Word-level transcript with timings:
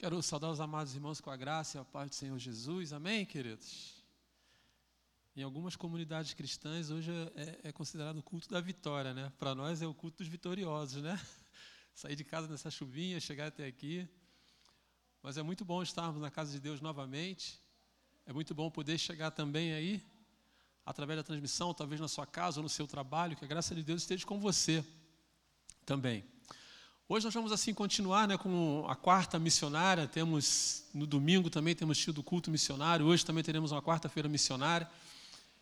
Quero 0.00 0.22
saudar 0.22 0.50
os 0.50 0.60
amados 0.60 0.94
irmãos 0.94 1.20
com 1.20 1.28
a 1.28 1.36
graça 1.36 1.76
e 1.76 1.78
a 1.78 1.84
paz 1.84 2.08
do 2.08 2.14
Senhor 2.14 2.38
Jesus. 2.38 2.90
Amém, 2.90 3.26
queridos? 3.26 4.02
Em 5.36 5.42
algumas 5.42 5.76
comunidades 5.76 6.32
cristãs, 6.32 6.88
hoje 6.88 7.12
é, 7.36 7.68
é 7.68 7.70
considerado 7.70 8.16
o 8.16 8.22
culto 8.22 8.48
da 8.48 8.62
vitória, 8.62 9.12
né? 9.12 9.30
Para 9.38 9.54
nós 9.54 9.82
é 9.82 9.86
o 9.86 9.92
culto 9.92 10.16
dos 10.16 10.26
vitoriosos, 10.26 11.02
né? 11.02 11.20
Sair 11.94 12.16
de 12.16 12.24
casa 12.24 12.48
nessa 12.48 12.70
chuvinha, 12.70 13.20
chegar 13.20 13.48
até 13.48 13.66
aqui. 13.66 14.08
Mas 15.22 15.36
é 15.36 15.42
muito 15.42 15.66
bom 15.66 15.82
estarmos 15.82 16.18
na 16.18 16.30
casa 16.30 16.50
de 16.50 16.60
Deus 16.60 16.80
novamente. 16.80 17.60
É 18.24 18.32
muito 18.32 18.54
bom 18.54 18.70
poder 18.70 18.96
chegar 18.96 19.30
também 19.30 19.74
aí, 19.74 20.02
através 20.86 21.18
da 21.18 21.22
transmissão, 21.22 21.74
talvez 21.74 22.00
na 22.00 22.08
sua 22.08 22.24
casa 22.24 22.58
ou 22.58 22.62
no 22.62 22.70
seu 22.70 22.86
trabalho, 22.86 23.36
que 23.36 23.44
a 23.44 23.48
graça 23.48 23.74
de 23.74 23.82
Deus 23.82 24.00
esteja 24.00 24.24
com 24.24 24.40
você 24.40 24.82
também. 25.84 26.24
Hoje 27.12 27.24
nós 27.24 27.34
vamos 27.34 27.50
assim 27.50 27.74
continuar 27.74 28.28
né, 28.28 28.38
com 28.38 28.86
a 28.88 28.94
quarta 28.94 29.36
missionária. 29.36 30.06
Temos 30.06 30.84
no 30.94 31.04
domingo 31.04 31.50
também 31.50 31.74
temos 31.74 31.98
tido 31.98 32.22
culto 32.22 32.52
missionário. 32.52 33.04
Hoje 33.04 33.26
também 33.26 33.42
teremos 33.42 33.72
uma 33.72 33.82
quarta-feira 33.82 34.28
missionária. 34.28 34.88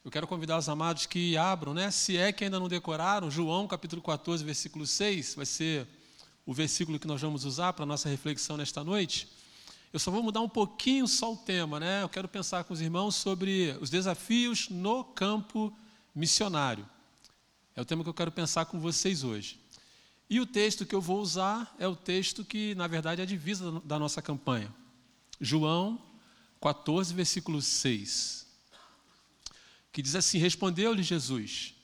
Eu 0.05 0.11
quero 0.11 0.27
convidar 0.27 0.59
os 0.59 0.69
amados 0.69 1.07
que 1.07 1.39
abram, 1.39 1.73
né? 1.73 1.91
Se 1.91 2.19
é 2.19 2.33
que 2.33 2.45
ainda 2.45 2.61
não 2.61 2.69
decoraram, 2.69 3.31
João 3.31 3.67
capítulo 3.67 4.03
14, 4.03 4.45
versículo 4.45 4.87
6, 4.87 5.37
vai 5.37 5.47
ser 5.47 5.87
o 6.45 6.53
versículo 6.53 6.99
que 6.99 7.07
nós 7.07 7.23
vamos 7.23 7.47
usar 7.47 7.73
para 7.73 7.85
a 7.85 7.87
nossa 7.87 8.11
reflexão 8.11 8.59
nesta 8.59 8.85
noite. 8.85 9.27
Eu 9.91 9.99
só 9.99 10.11
vou 10.11 10.23
mudar 10.23 10.43
um 10.43 10.51
pouquinho 10.51 11.09
só 11.09 11.33
o 11.33 11.37
tema, 11.39 11.81
né? 11.81 12.03
Eu 12.03 12.11
quero 12.11 12.29
pensar 12.29 12.63
com 12.65 12.75
os 12.75 12.81
irmãos 12.83 13.15
sobre 13.15 13.75
os 13.81 13.89
desafios 13.89 14.69
no 14.69 15.03
campo 15.03 15.75
missionário. 16.15 16.87
É 17.75 17.81
o 17.81 17.87
tema 17.87 18.03
que 18.03 18.11
eu 18.11 18.15
quero 18.15 18.31
pensar 18.31 18.67
com 18.67 18.79
vocês 18.79 19.25
hoje. 19.25 19.59
E 20.31 20.41
o 20.41 20.47
texto 20.47 20.85
que 20.85 20.95
eu 20.95 21.01
vou 21.01 21.21
usar 21.21 21.75
é 21.79 21.89
o 21.89 21.97
texto 21.97 22.45
que, 22.45 22.75
na 22.75 22.87
verdade, 22.87 23.21
é 23.21 23.25
a 23.25 23.27
divisa 23.27 23.81
da 23.85 23.99
nossa 23.99 24.21
campanha. 24.21 24.73
João 25.41 26.01
14, 26.61 27.15
versículo 27.15 27.63
6. 27.63 28.47
Que 29.93 30.03
diz 30.03 30.15
assim: 30.15 30.39
Respondeu-lhe 30.39 31.03
Jesus: 31.03 31.75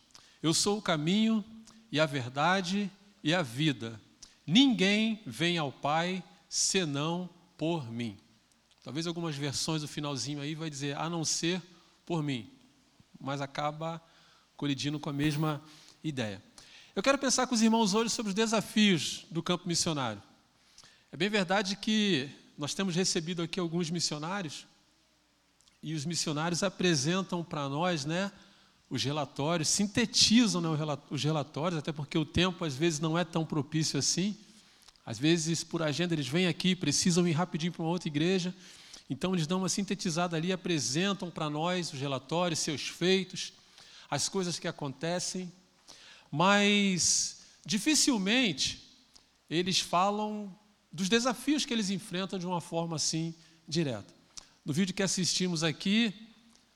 Eu 0.42 0.52
sou 0.52 0.78
o 0.78 0.82
caminho 0.82 1.44
e 1.90 1.98
a 1.98 2.06
verdade 2.06 2.90
e 3.22 3.32
a 3.32 3.40
vida. 3.40 3.98
Ninguém 4.46 5.22
vem 5.24 5.56
ao 5.56 5.72
Pai 5.72 6.22
senão 6.48 7.30
por 7.56 7.90
mim. 7.90 8.18
Talvez 8.82 9.06
algumas 9.06 9.34
versões 9.34 9.80
do 9.80 9.88
finalzinho 9.88 10.40
aí 10.40 10.54
vai 10.54 10.68
dizer 10.68 10.96
a 10.98 11.08
não 11.08 11.24
ser 11.24 11.62
por 12.04 12.22
mim, 12.22 12.50
mas 13.18 13.40
acaba 13.40 14.02
colidindo 14.54 15.00
com 15.00 15.08
a 15.08 15.12
mesma 15.12 15.62
ideia. 16.02 16.42
Eu 16.96 17.02
quero 17.02 17.18
pensar 17.18 17.48
com 17.48 17.56
os 17.56 17.60
irmãos 17.60 17.92
hoje 17.92 18.10
sobre 18.10 18.30
os 18.30 18.36
desafios 18.36 19.26
do 19.28 19.42
campo 19.42 19.66
missionário. 19.66 20.22
É 21.10 21.16
bem 21.16 21.28
verdade 21.28 21.74
que 21.74 22.30
nós 22.56 22.72
temos 22.72 22.94
recebido 22.94 23.42
aqui 23.42 23.58
alguns 23.58 23.90
missionários 23.90 24.64
e 25.82 25.92
os 25.92 26.04
missionários 26.04 26.62
apresentam 26.62 27.42
para 27.42 27.68
nós, 27.68 28.04
né, 28.04 28.30
os 28.88 29.02
relatórios, 29.02 29.70
sintetizam 29.70 30.60
né, 30.60 30.68
os 31.10 31.24
relatórios, 31.24 31.80
até 31.80 31.90
porque 31.90 32.16
o 32.16 32.24
tempo 32.24 32.64
às 32.64 32.76
vezes 32.76 33.00
não 33.00 33.18
é 33.18 33.24
tão 33.24 33.44
propício 33.44 33.98
assim. 33.98 34.36
Às 35.04 35.18
vezes, 35.18 35.64
por 35.64 35.82
agenda, 35.82 36.14
eles 36.14 36.28
vêm 36.28 36.46
aqui, 36.46 36.76
precisam 36.76 37.26
ir 37.26 37.32
rapidinho 37.32 37.72
para 37.72 37.82
uma 37.82 37.90
outra 37.90 38.08
igreja, 38.08 38.54
então 39.10 39.34
eles 39.34 39.48
dão 39.48 39.58
uma 39.58 39.68
sintetizada 39.68 40.36
ali, 40.36 40.52
apresentam 40.52 41.28
para 41.28 41.50
nós 41.50 41.92
os 41.92 41.98
relatórios, 41.98 42.60
seus 42.60 42.86
feitos, 42.86 43.52
as 44.08 44.28
coisas 44.28 44.60
que 44.60 44.68
acontecem 44.68 45.52
mas 46.36 47.42
dificilmente 47.64 48.82
eles 49.48 49.78
falam 49.78 50.52
dos 50.90 51.08
desafios 51.08 51.64
que 51.64 51.72
eles 51.72 51.90
enfrentam 51.90 52.40
de 52.40 52.44
uma 52.44 52.60
forma 52.60 52.96
assim 52.96 53.32
direta. 53.68 54.12
No 54.64 54.72
vídeo 54.72 54.92
que 54.92 55.02
assistimos 55.04 55.62
aqui, 55.62 56.12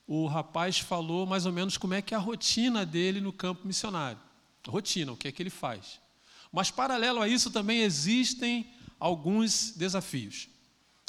o 0.07 0.27
rapaz 0.27 0.79
falou 0.79 1.25
mais 1.25 1.45
ou 1.45 1.51
menos 1.51 1.75
como 1.75 1.93
é 1.93 2.01
que 2.01 2.13
é 2.13 2.17
a 2.17 2.21
rotina 2.21 2.85
dele 2.85 3.19
no 3.19 3.33
campo 3.33 3.67
missionário. 3.67 4.17
Rotina, 4.65 5.11
o 5.11 5.17
que 5.17 5.27
é 5.27 5.31
que 5.31 5.43
ele 5.43 5.49
faz. 5.49 5.99
Mas 6.53 6.71
paralelo 6.71 7.21
a 7.21 7.27
isso 7.27 7.51
também 7.51 7.81
existem 7.81 8.65
alguns 8.97 9.71
desafios. 9.71 10.47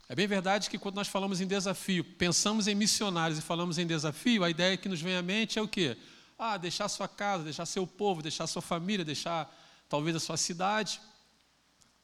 É 0.09 0.15
bem 0.17 0.27
verdade 0.27 0.69
que 0.69 0.77
quando 0.77 0.97
nós 0.97 1.07
falamos 1.07 1.41
em 1.41 1.47
desafio, 1.47 2.03
pensamos 2.03 2.67
em 2.67 2.75
missionários 2.75 3.39
e 3.39 3.43
falamos 3.43 3.79
em 3.79 3.87
desafio, 3.87 4.43
a 4.43 4.51
ideia 4.51 4.77
que 4.77 4.89
nos 4.89 5.01
vem 5.01 5.15
à 5.15 5.23
mente 5.23 5.57
é 5.57 5.63
o 5.63 5.69
quê? 5.69 5.97
Ah, 6.43 6.57
deixar 6.57 6.89
sua 6.89 7.07
casa, 7.07 7.45
deixar 7.45 7.67
seu 7.67 7.87
povo, 7.87 8.23
deixar 8.23 8.47
sua 8.47 8.63
família, 8.63 9.05
deixar 9.05 9.55
talvez 9.91 10.17
a 10.17 10.21
sua 10.21 10.39
cidade 10.39 10.99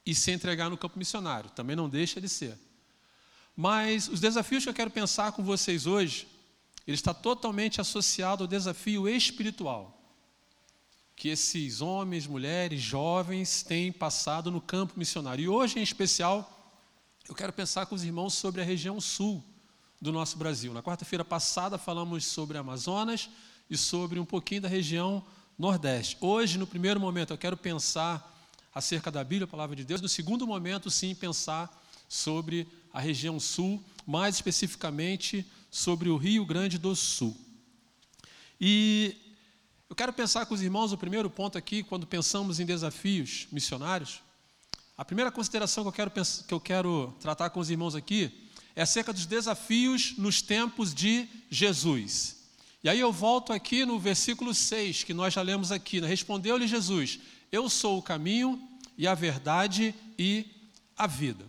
e 0.05 0.15
se 0.15 0.31
entregar 0.31 0.69
no 0.69 0.77
campo 0.77 0.99
missionário. 0.99 1.49
Também 1.49 1.75
não 1.75 1.89
deixa 1.89 2.21
de 2.21 2.29
ser. 2.29 2.59
Mas 3.57 4.09
os 4.09 4.21
desafios 4.21 4.63
que 4.63 4.69
eu 4.69 4.75
quero 4.75 4.91
pensar 4.91 5.33
com 5.33 5.43
vocês 5.43 5.87
hoje, 5.87 6.29
ele 6.87 6.97
está 6.97 7.15
totalmente 7.15 7.81
associado 7.81 8.45
ao 8.45 8.49
desafio 8.49 9.09
espiritual 9.09 9.97
que 11.17 11.31
esses 11.31 11.81
homens, 11.81 12.27
mulheres, 12.27 12.83
jovens 12.83 13.63
têm 13.63 13.91
passado 13.91 14.51
no 14.51 14.61
campo 14.61 14.99
missionário. 14.99 15.43
E 15.43 15.49
hoje, 15.49 15.79
em 15.79 15.83
especial, 15.83 16.79
eu 17.27 17.35
quero 17.35 17.55
pensar 17.55 17.87
com 17.87 17.95
os 17.95 18.05
irmãos 18.05 18.35
sobre 18.35 18.61
a 18.61 18.65
região 18.65 19.01
sul 19.01 19.43
do 19.99 20.13
nosso 20.13 20.37
Brasil. 20.37 20.75
Na 20.75 20.83
quarta-feira 20.83 21.25
passada 21.25 21.79
falamos 21.79 22.27
sobre 22.27 22.59
Amazonas, 22.59 23.31
e 23.69 23.77
sobre 23.77 24.19
um 24.19 24.25
pouquinho 24.25 24.63
da 24.63 24.69
região 24.69 25.25
Nordeste. 25.59 26.17
Hoje, 26.21 26.59
no 26.59 26.67
primeiro 26.67 27.01
momento, 27.01 27.33
eu 27.33 27.39
quero 27.39 27.57
pensar 27.57 28.35
acerca 28.75 29.11
da 29.11 29.25
Bíblia, 29.25 29.45
a 29.45 29.49
palavra 29.49 29.75
de 29.75 29.85
Deus. 29.85 30.01
No 30.01 30.09
segundo 30.09 30.47
momento, 30.47 30.91
sim, 30.91 31.15
pensar 31.15 31.71
sobre 32.09 32.69
a 32.93 33.01
região 33.01 33.41
Sul, 33.41 33.83
mais 34.07 34.37
especificamente 34.37 35.47
sobre 35.71 36.09
o 36.09 36.17
Rio 36.17 36.45
Grande 36.45 36.79
do 36.79 36.95
Sul. 36.95 37.37
E 38.61 39.17
eu 39.89 39.97
quero 39.97 40.13
pensar 40.13 40.47
com 40.47 40.55
os 40.55 40.63
irmãos 40.63 40.93
o 40.93 40.99
primeiro 40.99 41.31
ponto 41.31 41.57
aqui, 41.57 41.83
quando 41.83 42.07
pensamos 42.07 42.61
em 42.61 42.67
desafios 42.67 43.47
missionários. 43.51 44.21
A 44.97 45.05
primeira 45.05 45.31
consideração 45.31 45.85
que 45.85 45.89
eu 45.89 45.93
quero, 45.93 46.11
que 46.11 46.55
eu 46.55 46.61
quero 46.61 47.15
tratar 47.21 47.51
com 47.51 47.61
os 47.61 47.71
irmãos 47.71 47.95
aqui 47.95 48.51
é 48.75 48.83
acerca 48.83 49.13
dos 49.13 49.27
desafios 49.27 50.15
nos 50.19 50.43
tempos 50.43 50.95
de 50.95 51.27
Jesus. 51.51 52.36
E 52.87 52.89
aí 52.89 53.01
eu 53.01 53.11
volto 53.11 53.53
aqui 53.53 53.85
no 53.85 53.99
versículo 53.99 54.55
6, 54.55 55.03
que 55.03 55.13
nós 55.13 55.35
já 55.35 55.43
lemos 55.43 55.73
aqui. 55.73 56.01
Né? 56.01 56.07
Respondeu-lhe 56.07 56.69
Jesus: 56.69 57.19
Eu 57.51 57.69
sou 57.69 57.99
o 57.99 58.03
caminho 58.03 58.63
e 58.97 59.09
a 59.09 59.13
verdade 59.13 59.93
e 60.17 60.47
a 60.97 61.05
vida. 61.05 61.45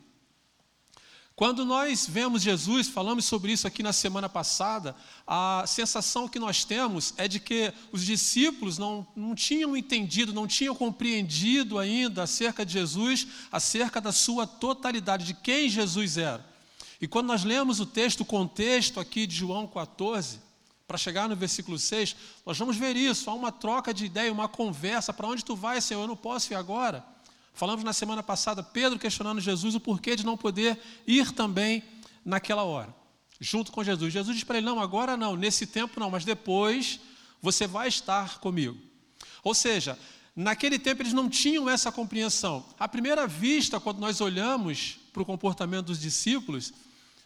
Quando 1.36 1.64
nós 1.64 2.08
vemos 2.10 2.42
Jesus, 2.42 2.88
falamos 2.88 3.26
sobre 3.26 3.52
isso 3.52 3.68
aqui 3.68 3.84
na 3.84 3.94
semana 3.94 4.28
passada, 4.28 4.96
a 5.28 5.64
sensação 5.68 6.28
que 6.28 6.40
nós 6.40 6.66
temos 6.66 7.14
é 7.18 7.28
de 7.28 7.40
que 7.40 7.72
os 7.92 8.04
discípulos 8.04 8.80
não, 8.80 9.06
não 9.16 9.36
tinham 9.36 9.78
entendido, 9.78 10.34
não 10.34 10.48
tinham 10.48 10.74
compreendido 10.74 11.78
ainda 11.78 12.24
acerca 12.24 12.66
de 12.66 12.74
Jesus, 12.74 13.28
acerca 13.52 14.02
da 14.02 14.12
sua 14.12 14.48
totalidade, 14.48 15.24
de 15.24 15.36
quem 15.36 15.70
Jesus 15.70 16.18
era. 16.18 16.44
E 17.00 17.08
quando 17.08 17.28
nós 17.28 17.44
lemos 17.44 17.80
o 17.80 17.86
texto, 17.86 18.22
o 18.22 18.26
contexto 18.26 19.00
aqui 19.00 19.28
de 19.28 19.36
João 19.36 19.68
14, 19.68 20.47
para 20.88 20.98
chegar 20.98 21.28
no 21.28 21.36
versículo 21.36 21.78
6, 21.78 22.16
nós 22.46 22.58
vamos 22.58 22.78
ver 22.78 22.96
isso. 22.96 23.30
Há 23.30 23.34
uma 23.34 23.52
troca 23.52 23.94
de 23.94 24.06
ideia, 24.06 24.32
uma 24.32 24.48
conversa. 24.48 25.12
Para 25.12 25.28
onde 25.28 25.44
tu 25.44 25.54
vais, 25.56 25.84
Senhor? 25.84 26.02
Eu 26.02 26.08
não 26.08 26.16
posso 26.16 26.54
ir 26.54 26.56
agora. 26.56 27.06
Falamos 27.54 27.84
na 27.84 27.92
semana 27.92 28.24
passada, 28.24 28.64
Pedro 28.64 28.98
questionando 28.98 29.42
Jesus 29.42 29.76
o 29.76 29.80
porquê 29.80 30.16
de 30.16 30.26
não 30.26 30.38
poder 30.38 30.80
ir 31.06 31.32
também 31.32 31.84
naquela 32.24 32.64
hora, 32.64 32.96
junto 33.40 33.72
com 33.72 33.84
Jesus. 33.84 34.14
Jesus 34.14 34.38
diz 34.38 34.44
para 34.46 34.60
ele: 34.60 34.66
Não, 34.66 34.80
agora 34.80 35.18
não, 35.18 35.36
nesse 35.36 35.66
tempo 35.66 36.00
não, 36.00 36.10
mas 36.10 36.24
depois 36.24 37.00
você 37.42 37.68
vai 37.68 37.88
estar 37.88 38.40
comigo. 38.40 38.78
Ou 39.44 39.54
seja, 39.54 39.98
naquele 40.36 40.78
tempo 40.78 41.02
eles 41.02 41.14
não 41.14 41.28
tinham 41.28 41.70
essa 41.70 41.92
compreensão. 41.92 42.66
À 42.80 42.88
primeira 42.88 43.28
vista, 43.28 43.80
quando 43.80 44.00
nós 44.00 44.22
olhamos 44.22 45.00
para 45.12 45.24
o 45.24 45.26
comportamento 45.26 45.88
dos 45.88 46.00
discípulos, 46.00 46.72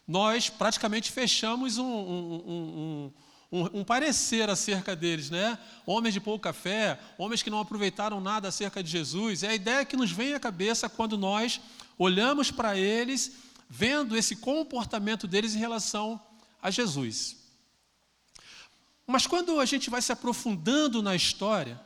nós 0.08 0.50
praticamente 0.50 1.12
fechamos 1.12 1.78
um, 1.78 1.86
um, 1.86 2.36
um, 2.48 3.12
um, 3.52 3.80
um, 3.80 3.84
parecer 3.84 4.50
acerca 4.50 4.96
deles, 4.96 5.30
né? 5.30 5.58
Homens 5.86 6.14
de 6.14 6.22
pouca 6.22 6.54
fé, 6.54 6.98
homens 7.18 7.44
que 7.44 7.50
não 7.50 7.60
aproveitaram 7.60 8.22
nada 8.22 8.48
acerca 8.48 8.82
de 8.82 8.90
Jesus. 8.90 9.44
É 9.44 9.50
a 9.50 9.56
ideia 9.56 9.84
que 9.84 9.98
nos 9.98 10.12
vem 10.12 10.34
à 10.34 10.40
cabeça 10.40 10.88
quando 10.88 11.18
nós 11.18 11.60
olhamos 11.98 12.50
para 12.50 12.78
eles, 12.78 13.34
vendo 13.70 14.18
esse 14.18 14.38
comportamento 14.38 15.28
deles 15.28 15.54
em 15.54 15.60
relação 15.60 16.20
a 16.62 16.72
Jesus. 16.72 17.36
Mas 19.06 19.28
quando 19.28 19.60
a 19.60 19.66
gente 19.66 19.90
vai 19.90 20.02
se 20.02 20.12
aprofundando 20.12 21.02
na 21.02 21.16
história, 21.16 21.80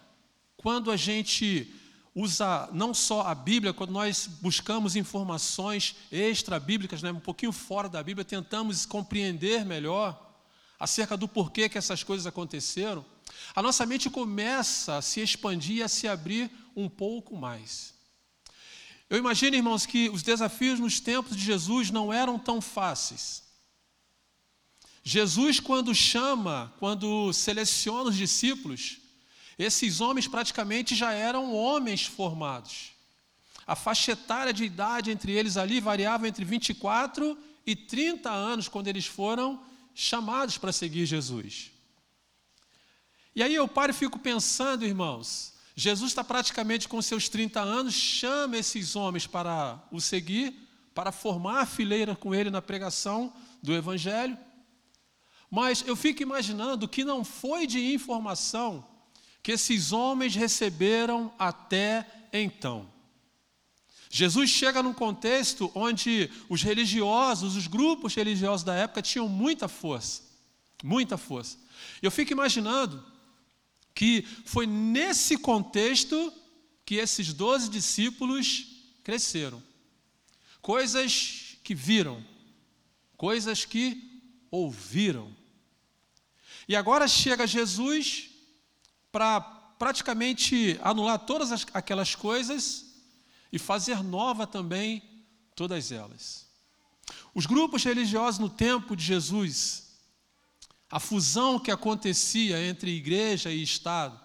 quando 0.57 0.91
a 0.91 0.97
gente 0.97 1.73
usa 2.13 2.69
não 2.71 2.93
só 2.93 3.21
a 3.23 3.35
Bíblia, 3.35 3.73
quando 3.73 3.91
nós 3.91 4.27
buscamos 4.41 4.95
informações 4.95 5.95
extra-bíblicas, 6.11 7.01
né, 7.01 7.11
um 7.11 7.19
pouquinho 7.19 7.51
fora 7.51 7.89
da 7.89 8.01
Bíblia, 8.01 8.23
tentamos 8.23 8.85
compreender 8.85 9.65
melhor, 9.65 10.24
acerca 10.79 11.15
do 11.15 11.27
porquê 11.27 11.69
que 11.69 11.77
essas 11.77 12.03
coisas 12.03 12.27
aconteceram, 12.27 13.05
a 13.55 13.61
nossa 13.61 13.85
mente 13.85 14.09
começa 14.09 14.97
a 14.97 15.01
se 15.01 15.21
expandir 15.21 15.77
e 15.77 15.83
a 15.83 15.87
se 15.87 16.07
abrir 16.07 16.51
um 16.75 16.89
pouco 16.89 17.35
mais. 17.35 17.93
Eu 19.09 19.17
imagino, 19.17 19.55
irmãos, 19.55 19.85
que 19.85 20.09
os 20.09 20.23
desafios 20.23 20.79
nos 20.79 20.99
tempos 20.99 21.35
de 21.37 21.43
Jesus 21.43 21.91
não 21.91 22.11
eram 22.11 22.39
tão 22.39 22.59
fáceis. 22.59 23.43
Jesus, 25.03 25.59
quando 25.59 25.93
chama, 25.93 26.73
quando 26.79 27.31
seleciona 27.31 28.09
os 28.09 28.15
discípulos, 28.15 28.97
esses 29.57 30.01
homens 30.01 30.27
praticamente 30.27 30.95
já 30.95 31.13
eram 31.13 31.53
homens 31.53 32.05
formados. 32.05 32.91
A 33.67 33.75
faixa 33.75 34.11
etária 34.11 34.51
de 34.51 34.63
idade 34.63 35.11
entre 35.11 35.31
eles 35.31 35.57
ali 35.57 35.79
variava 35.79 36.27
entre 36.27 36.43
24 36.43 37.37
e 37.65 37.75
30 37.75 38.29
anos 38.29 38.67
quando 38.67 38.87
eles 38.87 39.05
foram 39.05 39.61
chamados 39.95 40.57
para 40.57 40.73
seguir 40.73 41.05
Jesus. 41.05 41.71
E 43.33 43.41
aí 43.41 43.55
eu 43.55 43.67
paro 43.67 43.91
e 43.91 43.95
fico 43.95 44.19
pensando, 44.19 44.85
irmãos, 44.85 45.53
Jesus 45.75 46.11
está 46.11 46.23
praticamente 46.23 46.87
com 46.87 47.01
seus 47.01 47.27
30 47.27 47.61
anos, 47.61 47.93
chama 47.93 48.57
esses 48.57 48.95
homens 48.95 49.25
para 49.25 49.81
o 49.91 49.99
seguir, 49.99 50.53
para 50.93 51.11
formar 51.11 51.61
a 51.61 51.65
fileira 51.65 52.15
com 52.15 52.35
ele 52.35 52.49
na 52.49 52.61
pregação 52.61 53.33
do 53.63 53.73
Evangelho. 53.73 54.37
Mas 55.49 55.83
eu 55.87 55.95
fico 55.95 56.21
imaginando 56.21 56.87
que 56.87 57.03
não 57.03 57.23
foi 57.23 57.65
de 57.65 57.93
informação 57.93 58.85
que 59.41 59.51
esses 59.51 59.91
homens 59.91 60.35
receberam 60.35 61.31
até 61.37 62.07
então. 62.33 62.94
Jesus 64.09 64.49
chega 64.49 64.83
num 64.83 64.93
contexto 64.93 65.71
onde 65.73 66.29
os 66.47 66.61
religiosos, 66.61 67.55
os 67.55 67.67
grupos 67.67 68.13
religiosos 68.13 68.63
da 68.63 68.73
época 68.73 69.01
tinham 69.01 69.27
muita 69.27 69.67
força, 69.67 70.21
muita 70.83 71.17
força. 71.17 71.57
Eu 72.01 72.11
fico 72.11 72.31
imaginando 72.31 73.03
que 73.93 74.23
foi 74.45 74.67
nesse 74.67 75.37
contexto 75.37 76.31
que 76.85 76.95
esses 76.95 77.33
doze 77.33 77.69
discípulos 77.69 78.67
cresceram. 79.03 79.61
Coisas 80.61 81.57
que 81.63 81.73
viram, 81.73 82.23
coisas 83.17 83.65
que 83.65 84.21
ouviram. 84.51 85.35
E 86.67 86.75
agora 86.75 87.07
chega 87.07 87.47
Jesus 87.47 88.29
para 89.11 89.41
praticamente 89.41 90.79
anular 90.81 91.19
todas 91.19 91.51
as, 91.51 91.65
aquelas 91.73 92.15
coisas 92.15 92.84
e 93.55 93.59
fazer 93.59 94.03
nova 94.03 94.45
também 94.45 95.01
todas 95.55 95.89
elas. 95.89 96.45
Os 97.33 97.45
grupos 97.45 97.85
religiosos 97.85 98.37
no 98.37 98.49
tempo 98.49 98.97
de 98.97 99.05
Jesus 99.05 99.85
a 100.91 100.99
fusão 100.99 101.57
que 101.57 101.71
acontecia 101.71 102.61
entre 102.61 102.91
igreja 102.91 103.49
e 103.49 103.63
Estado. 103.63 104.19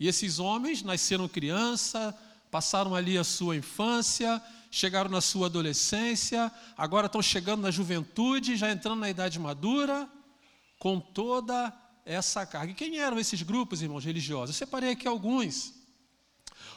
E 0.00 0.08
esses 0.08 0.38
homens 0.38 0.82
nasceram 0.82 1.28
criança, 1.28 2.18
passaram 2.50 2.94
ali 2.94 3.18
a 3.18 3.24
sua 3.24 3.54
infância, 3.54 4.42
chegaram 4.70 5.10
na 5.10 5.20
sua 5.20 5.46
adolescência, 5.46 6.50
agora 6.78 7.06
estão 7.06 7.20
chegando 7.20 7.60
na 7.60 7.70
juventude, 7.70 8.56
já 8.56 8.72
entrando 8.72 9.00
na 9.00 9.10
idade 9.10 9.38
madura, 9.38 10.08
com 10.78 10.98
toda 10.98 11.72
essa 12.06 12.46
carga. 12.46 12.72
E 12.72 12.74
quem 12.74 12.98
eram 12.98 13.18
esses 13.18 13.42
grupos, 13.42 13.82
irmãos 13.82 14.04
religiosos? 14.04 14.56
Eu 14.56 14.66
separei 14.66 14.92
aqui 14.92 15.06
alguns. 15.06 15.75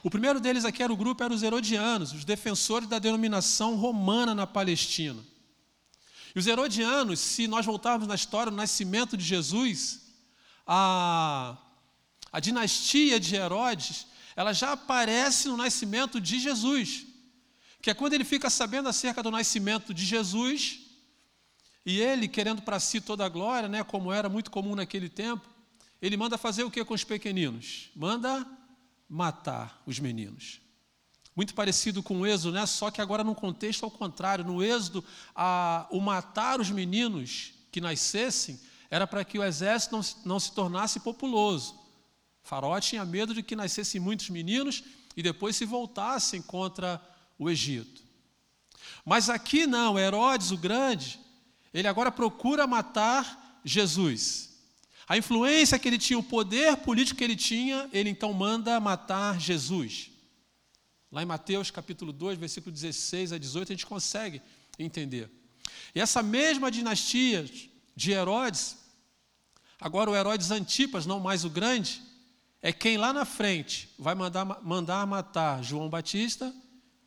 O 0.03 0.09
primeiro 0.09 0.39
deles 0.39 0.63
aqui 0.63 0.81
era 0.81 0.93
o 0.93 0.97
grupo 0.97 1.23
era 1.23 1.33
os 1.33 1.43
herodianos, 1.43 2.13
os 2.13 2.23
defensores 2.23 2.87
da 2.87 2.99
denominação 2.99 3.75
romana 3.75 4.33
na 4.33 4.47
Palestina. 4.47 5.21
E 6.33 6.39
os 6.39 6.47
herodianos, 6.47 7.19
se 7.19 7.47
nós 7.47 7.65
voltarmos 7.65 8.07
na 8.07 8.15
história 8.15 8.51
do 8.51 8.57
nascimento 8.57 9.17
de 9.17 9.25
Jesus, 9.25 10.01
a, 10.65 11.57
a 12.31 12.39
dinastia 12.39 13.19
de 13.19 13.35
Herodes, 13.35 14.07
ela 14.35 14.53
já 14.53 14.73
aparece 14.73 15.47
no 15.47 15.57
nascimento 15.57 16.21
de 16.21 16.39
Jesus. 16.39 17.05
Que 17.81 17.89
é 17.89 17.93
quando 17.93 18.13
ele 18.13 18.23
fica 18.23 18.49
sabendo 18.49 18.87
acerca 18.87 19.23
do 19.23 19.31
nascimento 19.31 19.93
de 19.93 20.05
Jesus, 20.05 20.79
e 21.85 21.99
ele, 21.99 22.27
querendo 22.27 22.61
para 22.61 22.79
si 22.79 23.01
toda 23.01 23.25
a 23.25 23.29
glória, 23.29 23.67
né, 23.67 23.83
como 23.83 24.13
era 24.13 24.29
muito 24.29 24.51
comum 24.51 24.75
naquele 24.75 25.09
tempo, 25.09 25.49
ele 26.01 26.15
manda 26.15 26.37
fazer 26.37 26.63
o 26.63 26.71
que 26.71 26.85
com 26.85 26.93
os 26.93 27.03
pequeninos? 27.03 27.89
Manda 27.95 28.45
matar 29.09 29.81
os 29.85 30.00
meninos. 30.00 30.61
Muito 31.35 31.53
parecido 31.53 32.03
com 32.03 32.19
o 32.19 32.27
Êxodo, 32.27 32.53
né? 32.53 32.65
só 32.65 32.91
que 32.91 33.01
agora 33.01 33.23
num 33.23 33.33
contexto 33.33 33.83
ao 33.83 33.91
contrário. 33.91 34.45
No 34.45 34.61
Êxodo, 34.63 35.03
a, 35.35 35.88
o 35.89 36.00
matar 36.00 36.59
os 36.59 36.69
meninos 36.69 37.53
que 37.71 37.79
nascessem 37.79 38.59
era 38.89 39.07
para 39.07 39.23
que 39.23 39.39
o 39.39 39.44
exército 39.44 39.95
não, 39.95 40.03
não 40.25 40.39
se 40.39 40.51
tornasse 40.51 41.00
populoso. 41.00 41.79
Faraó 42.44 42.79
tinha 42.79 43.06
medo 43.06 43.33
de 43.33 43.44
que 43.44 43.56
nascessem 43.56 44.01
muitos 44.01 44.29
meninos 44.29 44.83
e 45.15 45.23
depois 45.23 45.56
se 45.56 45.65
voltassem 45.65 46.41
contra 46.41 47.01
o 47.38 47.50
Egito. 47.50 48.03
Mas 49.06 49.29
aqui 49.29 49.65
não, 49.65 49.97
Herodes 49.97 50.51
o 50.51 50.57
Grande, 50.57 51.19
ele 51.73 51.88
agora 51.88 52.11
procura 52.11 52.67
matar 52.67 53.61
Jesus. 53.63 54.48
A 55.09 55.17
influência 55.17 55.79
que 55.79 55.88
ele 55.88 55.97
tinha, 55.97 56.19
o 56.19 56.23
poder 56.23 56.77
político 56.77 57.17
que 57.17 57.23
ele 57.23 57.35
tinha, 57.35 57.89
ele 57.91 58.11
então 58.11 58.31
manda 58.31 58.79
matar 58.79 59.39
Jesus. 59.39 60.11
Lá 61.11 61.23
em 61.23 61.25
Mateus 61.25 61.71
capítulo 61.71 62.13
2, 62.13 62.38
versículo 62.38 62.71
16 62.71 63.33
a 63.33 63.39
18, 63.39 63.71
a 63.71 63.75
gente 63.75 63.88
consegue 63.88 64.39
entender. 64.77 65.27
E 65.95 66.00
essa 66.00 66.21
mesma 66.21 66.69
dinastia 66.69 67.50
de 67.95 68.11
Herodes, 68.11 68.77
agora 69.81 70.11
o 70.11 70.15
Herodes 70.15 70.51
Antipas, 70.51 71.07
não 71.07 71.19
mais 71.19 71.44
o 71.44 71.50
grande, 71.50 72.03
é 72.61 72.71
quem 72.71 72.95
lá 72.95 73.11
na 73.11 73.25
frente 73.25 73.89
vai 73.97 74.13
mandar, 74.13 74.45
mandar 74.61 75.07
matar 75.07 75.63
João 75.63 75.89
Batista, 75.89 76.53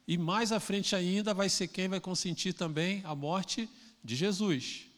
e 0.09 0.19
mais 0.19 0.51
à 0.51 0.59
frente 0.59 0.97
ainda 0.97 1.33
vai 1.33 1.49
ser 1.49 1.69
quem 1.69 1.87
vai 1.87 2.01
consentir 2.01 2.53
também 2.53 3.01
a 3.05 3.15
morte 3.15 3.69
de 4.03 4.17
Jesus. 4.17 4.92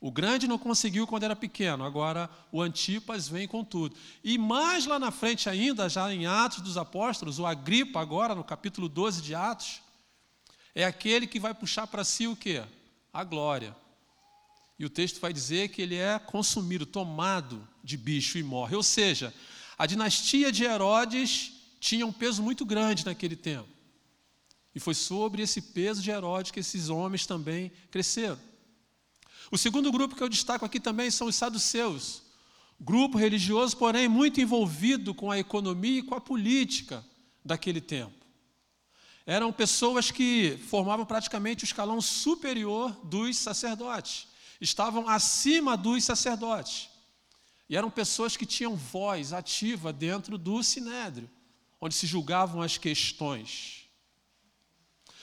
O 0.00 0.10
grande 0.10 0.48
não 0.48 0.56
conseguiu 0.56 1.06
quando 1.06 1.24
era 1.24 1.36
pequeno, 1.36 1.84
agora 1.84 2.30
o 2.50 2.62
Antipas 2.62 3.28
vem 3.28 3.46
com 3.46 3.62
tudo. 3.62 3.94
E 4.24 4.38
mais 4.38 4.86
lá 4.86 4.98
na 4.98 5.10
frente 5.10 5.48
ainda, 5.48 5.90
já 5.90 6.12
em 6.12 6.26
Atos 6.26 6.62
dos 6.62 6.78
Apóstolos, 6.78 7.38
o 7.38 7.44
Agripa 7.44 8.00
agora 8.00 8.34
no 8.34 8.42
capítulo 8.42 8.88
12 8.88 9.20
de 9.20 9.34
Atos, 9.34 9.82
é 10.74 10.84
aquele 10.84 11.26
que 11.26 11.38
vai 11.38 11.52
puxar 11.52 11.86
para 11.86 12.02
si 12.02 12.26
o 12.26 12.34
quê? 12.34 12.62
A 13.12 13.22
glória. 13.24 13.76
E 14.78 14.86
o 14.86 14.90
texto 14.90 15.20
vai 15.20 15.34
dizer 15.34 15.68
que 15.68 15.82
ele 15.82 15.96
é 15.96 16.18
consumido, 16.18 16.86
tomado 16.86 17.68
de 17.84 17.98
bicho 17.98 18.38
e 18.38 18.42
morre. 18.42 18.74
Ou 18.74 18.82
seja, 18.82 19.34
a 19.76 19.84
dinastia 19.84 20.50
de 20.50 20.64
Herodes 20.64 21.52
tinha 21.78 22.06
um 22.06 22.12
peso 22.12 22.42
muito 22.42 22.64
grande 22.64 23.04
naquele 23.04 23.36
tempo. 23.36 23.68
E 24.74 24.80
foi 24.80 24.94
sobre 24.94 25.42
esse 25.42 25.60
peso 25.60 26.00
de 26.00 26.10
Herodes 26.10 26.52
que 26.52 26.60
esses 26.60 26.88
homens 26.88 27.26
também 27.26 27.70
cresceram. 27.90 28.38
O 29.50 29.58
segundo 29.58 29.90
grupo 29.90 30.14
que 30.14 30.22
eu 30.22 30.28
destaco 30.28 30.64
aqui 30.64 30.78
também 30.78 31.10
são 31.10 31.26
os 31.26 31.34
saduceus. 31.34 32.22
Grupo 32.80 33.18
religioso, 33.18 33.76
porém, 33.76 34.08
muito 34.08 34.40
envolvido 34.40 35.12
com 35.12 35.30
a 35.30 35.38
economia 35.38 35.98
e 35.98 36.02
com 36.02 36.14
a 36.14 36.20
política 36.20 37.04
daquele 37.44 37.80
tempo. 37.80 38.14
Eram 39.26 39.52
pessoas 39.52 40.10
que 40.10 40.56
formavam 40.68 41.04
praticamente 41.04 41.64
o 41.64 41.66
escalão 41.66 42.00
superior 42.00 42.92
dos 43.04 43.36
sacerdotes, 43.36 44.28
estavam 44.60 45.08
acima 45.08 45.76
dos 45.76 46.04
sacerdotes. 46.04 46.88
E 47.68 47.76
eram 47.76 47.90
pessoas 47.90 48.36
que 48.36 48.46
tinham 48.46 48.74
voz 48.74 49.32
ativa 49.32 49.92
dentro 49.92 50.38
do 50.38 50.62
sinédrio, 50.62 51.30
onde 51.80 51.94
se 51.94 52.06
julgavam 52.06 52.62
as 52.62 52.78
questões. 52.78 53.84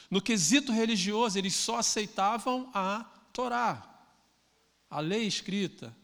No 0.10 0.22
quesito 0.22 0.72
religioso, 0.72 1.38
eles 1.38 1.56
só 1.56 1.78
aceitavam 1.78 2.70
a 2.74 3.04
Torá, 3.34 3.97
a 4.90 5.00
lei 5.00 5.28
escrita, 5.28 5.96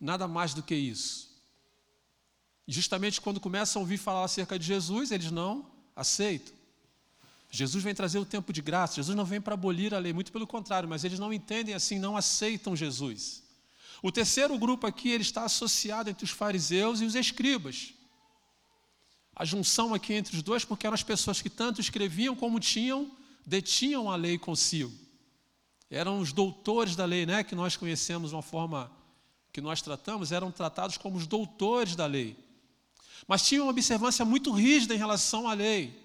nada 0.00 0.28
mais 0.28 0.54
do 0.54 0.62
que 0.62 0.74
isso. 0.74 1.26
Justamente 2.66 3.20
quando 3.20 3.40
começam 3.40 3.80
a 3.80 3.82
ouvir 3.82 3.98
falar 3.98 4.24
acerca 4.24 4.58
de 4.58 4.64
Jesus, 4.64 5.10
eles 5.10 5.30
não 5.30 5.66
aceitam. 5.94 6.54
Jesus 7.50 7.82
vem 7.82 7.94
trazer 7.94 8.18
o 8.18 8.24
tempo 8.24 8.52
de 8.52 8.60
graça, 8.60 8.96
Jesus 8.96 9.16
não 9.16 9.24
vem 9.24 9.40
para 9.40 9.54
abolir 9.54 9.94
a 9.94 9.98
lei, 9.98 10.12
muito 10.12 10.32
pelo 10.32 10.46
contrário, 10.46 10.88
mas 10.88 11.04
eles 11.04 11.18
não 11.18 11.32
entendem 11.32 11.74
assim, 11.74 11.98
não 11.98 12.16
aceitam 12.16 12.76
Jesus. 12.76 13.42
O 14.02 14.12
terceiro 14.12 14.58
grupo 14.58 14.86
aqui, 14.86 15.10
ele 15.10 15.22
está 15.22 15.44
associado 15.44 16.10
entre 16.10 16.24
os 16.24 16.30
fariseus 16.30 17.00
e 17.00 17.04
os 17.04 17.14
escribas. 17.14 17.94
A 19.34 19.44
junção 19.44 19.94
aqui 19.94 20.12
entre 20.12 20.36
os 20.36 20.42
dois, 20.42 20.64
porque 20.64 20.86
eram 20.86 20.94
as 20.94 21.02
pessoas 21.02 21.40
que 21.40 21.48
tanto 21.48 21.80
escreviam 21.80 22.34
como 22.34 22.60
tinham, 22.60 23.10
detinham 23.46 24.10
a 24.10 24.16
lei 24.16 24.38
consigo. 24.38 24.92
Eram 25.90 26.18
os 26.18 26.32
doutores 26.32 26.96
da 26.96 27.04
lei, 27.04 27.24
né, 27.24 27.44
que 27.44 27.54
nós 27.54 27.76
conhecemos 27.76 28.32
uma 28.32 28.42
forma 28.42 28.90
que 29.52 29.60
nós 29.60 29.80
tratamos, 29.80 30.32
eram 30.32 30.50
tratados 30.50 30.98
como 30.98 31.16
os 31.16 31.26
doutores 31.26 31.96
da 31.96 32.06
lei. 32.06 32.36
Mas 33.26 33.46
tinham 33.46 33.64
uma 33.64 33.70
observância 33.70 34.24
muito 34.24 34.52
rígida 34.52 34.94
em 34.94 34.98
relação 34.98 35.48
à 35.48 35.54
lei. 35.54 35.98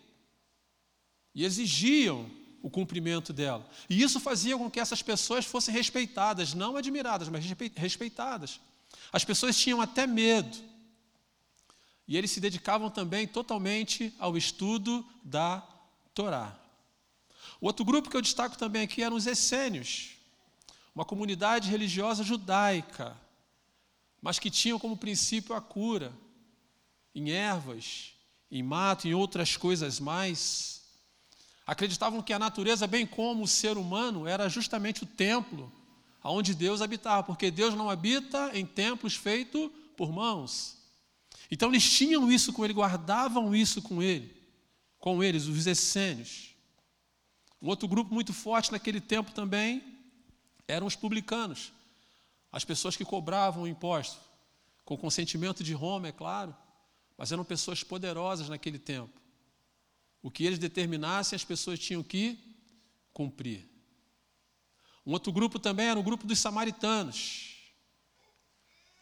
E 1.35 1.43
exigiam 1.43 2.29
o 2.61 2.69
cumprimento 2.69 3.33
dela. 3.33 3.67
E 3.89 4.01
isso 4.01 4.19
fazia 4.19 4.57
com 4.57 4.69
que 4.69 4.79
essas 4.79 5.01
pessoas 5.01 5.45
fossem 5.45 5.73
respeitadas, 5.73 6.53
não 6.53 6.77
admiradas, 6.77 7.27
mas 7.27 7.43
respeitadas. 7.75 8.59
As 9.11 9.25
pessoas 9.25 9.57
tinham 9.57 9.81
até 9.81 10.05
medo. 10.07 10.57
e 12.07 12.17
eles 12.17 12.31
se 12.31 12.41
dedicavam 12.41 12.89
também 12.89 13.25
totalmente 13.25 14.13
ao 14.19 14.38
estudo 14.38 15.05
da 15.23 15.65
Torá. 16.13 16.60
O 17.61 17.67
outro 17.67 17.85
grupo 17.85 18.09
que 18.09 18.17
eu 18.17 18.21
destaco 18.23 18.57
também 18.57 18.81
aqui 18.81 19.03
eram 19.03 19.15
os 19.15 19.27
essênios, 19.27 20.17
uma 20.95 21.05
comunidade 21.05 21.69
religiosa 21.69 22.23
judaica, 22.23 23.15
mas 24.19 24.39
que 24.39 24.49
tinham 24.49 24.79
como 24.79 24.97
princípio 24.97 25.55
a 25.55 25.61
cura 25.61 26.11
em 27.13 27.29
ervas, 27.29 28.13
em 28.49 28.63
mato, 28.63 29.07
em 29.07 29.13
outras 29.13 29.55
coisas 29.55 29.99
mais. 29.99 30.81
Acreditavam 31.65 32.23
que 32.23 32.33
a 32.33 32.39
natureza, 32.39 32.87
bem 32.87 33.05
como 33.05 33.43
o 33.43 33.47
ser 33.47 33.77
humano, 33.77 34.27
era 34.27 34.49
justamente 34.49 35.03
o 35.03 35.07
templo 35.07 35.71
aonde 36.23 36.55
Deus 36.55 36.81
habitava, 36.81 37.23
porque 37.23 37.51
Deus 37.51 37.75
não 37.75 37.89
habita 37.89 38.51
em 38.55 38.65
templos 38.65 39.15
feitos 39.15 39.69
por 39.95 40.11
mãos. 40.11 40.77
Então 41.49 41.69
eles 41.69 41.87
tinham 41.87 42.31
isso 42.31 42.53
com 42.53 42.65
ele, 42.65 42.73
guardavam 42.73 43.55
isso 43.55 43.81
com 43.83 44.01
ele, 44.01 44.35
com 44.97 45.23
eles, 45.23 45.45
os 45.45 45.67
essênios. 45.67 46.50
Um 47.61 47.67
outro 47.69 47.87
grupo 47.87 48.13
muito 48.13 48.33
forte 48.33 48.71
naquele 48.71 48.99
tempo 48.99 49.31
também 49.31 49.83
eram 50.67 50.87
os 50.87 50.95
publicanos, 50.95 51.71
as 52.51 52.65
pessoas 52.65 52.97
que 52.97 53.05
cobravam 53.05 53.63
o 53.63 53.67
imposto, 53.67 54.19
com 54.83 54.97
consentimento 54.97 55.63
de 55.63 55.73
Roma, 55.73 56.07
é 56.07 56.11
claro, 56.11 56.55
mas 57.17 57.31
eram 57.31 57.45
pessoas 57.45 57.83
poderosas 57.83 58.49
naquele 58.49 58.79
tempo. 58.79 59.21
O 60.23 60.31
que 60.31 60.43
eles 60.43 60.59
determinassem, 60.59 61.35
as 61.35 61.43
pessoas 61.43 61.79
tinham 61.79 62.01
que 62.03 62.37
cumprir. 63.13 63.69
Um 65.05 65.11
outro 65.11 65.31
grupo 65.31 65.59
também 65.59 65.87
era 65.87 65.99
o 65.99 66.03
grupo 66.03 66.25
dos 66.25 66.39
samaritanos. 66.39 67.49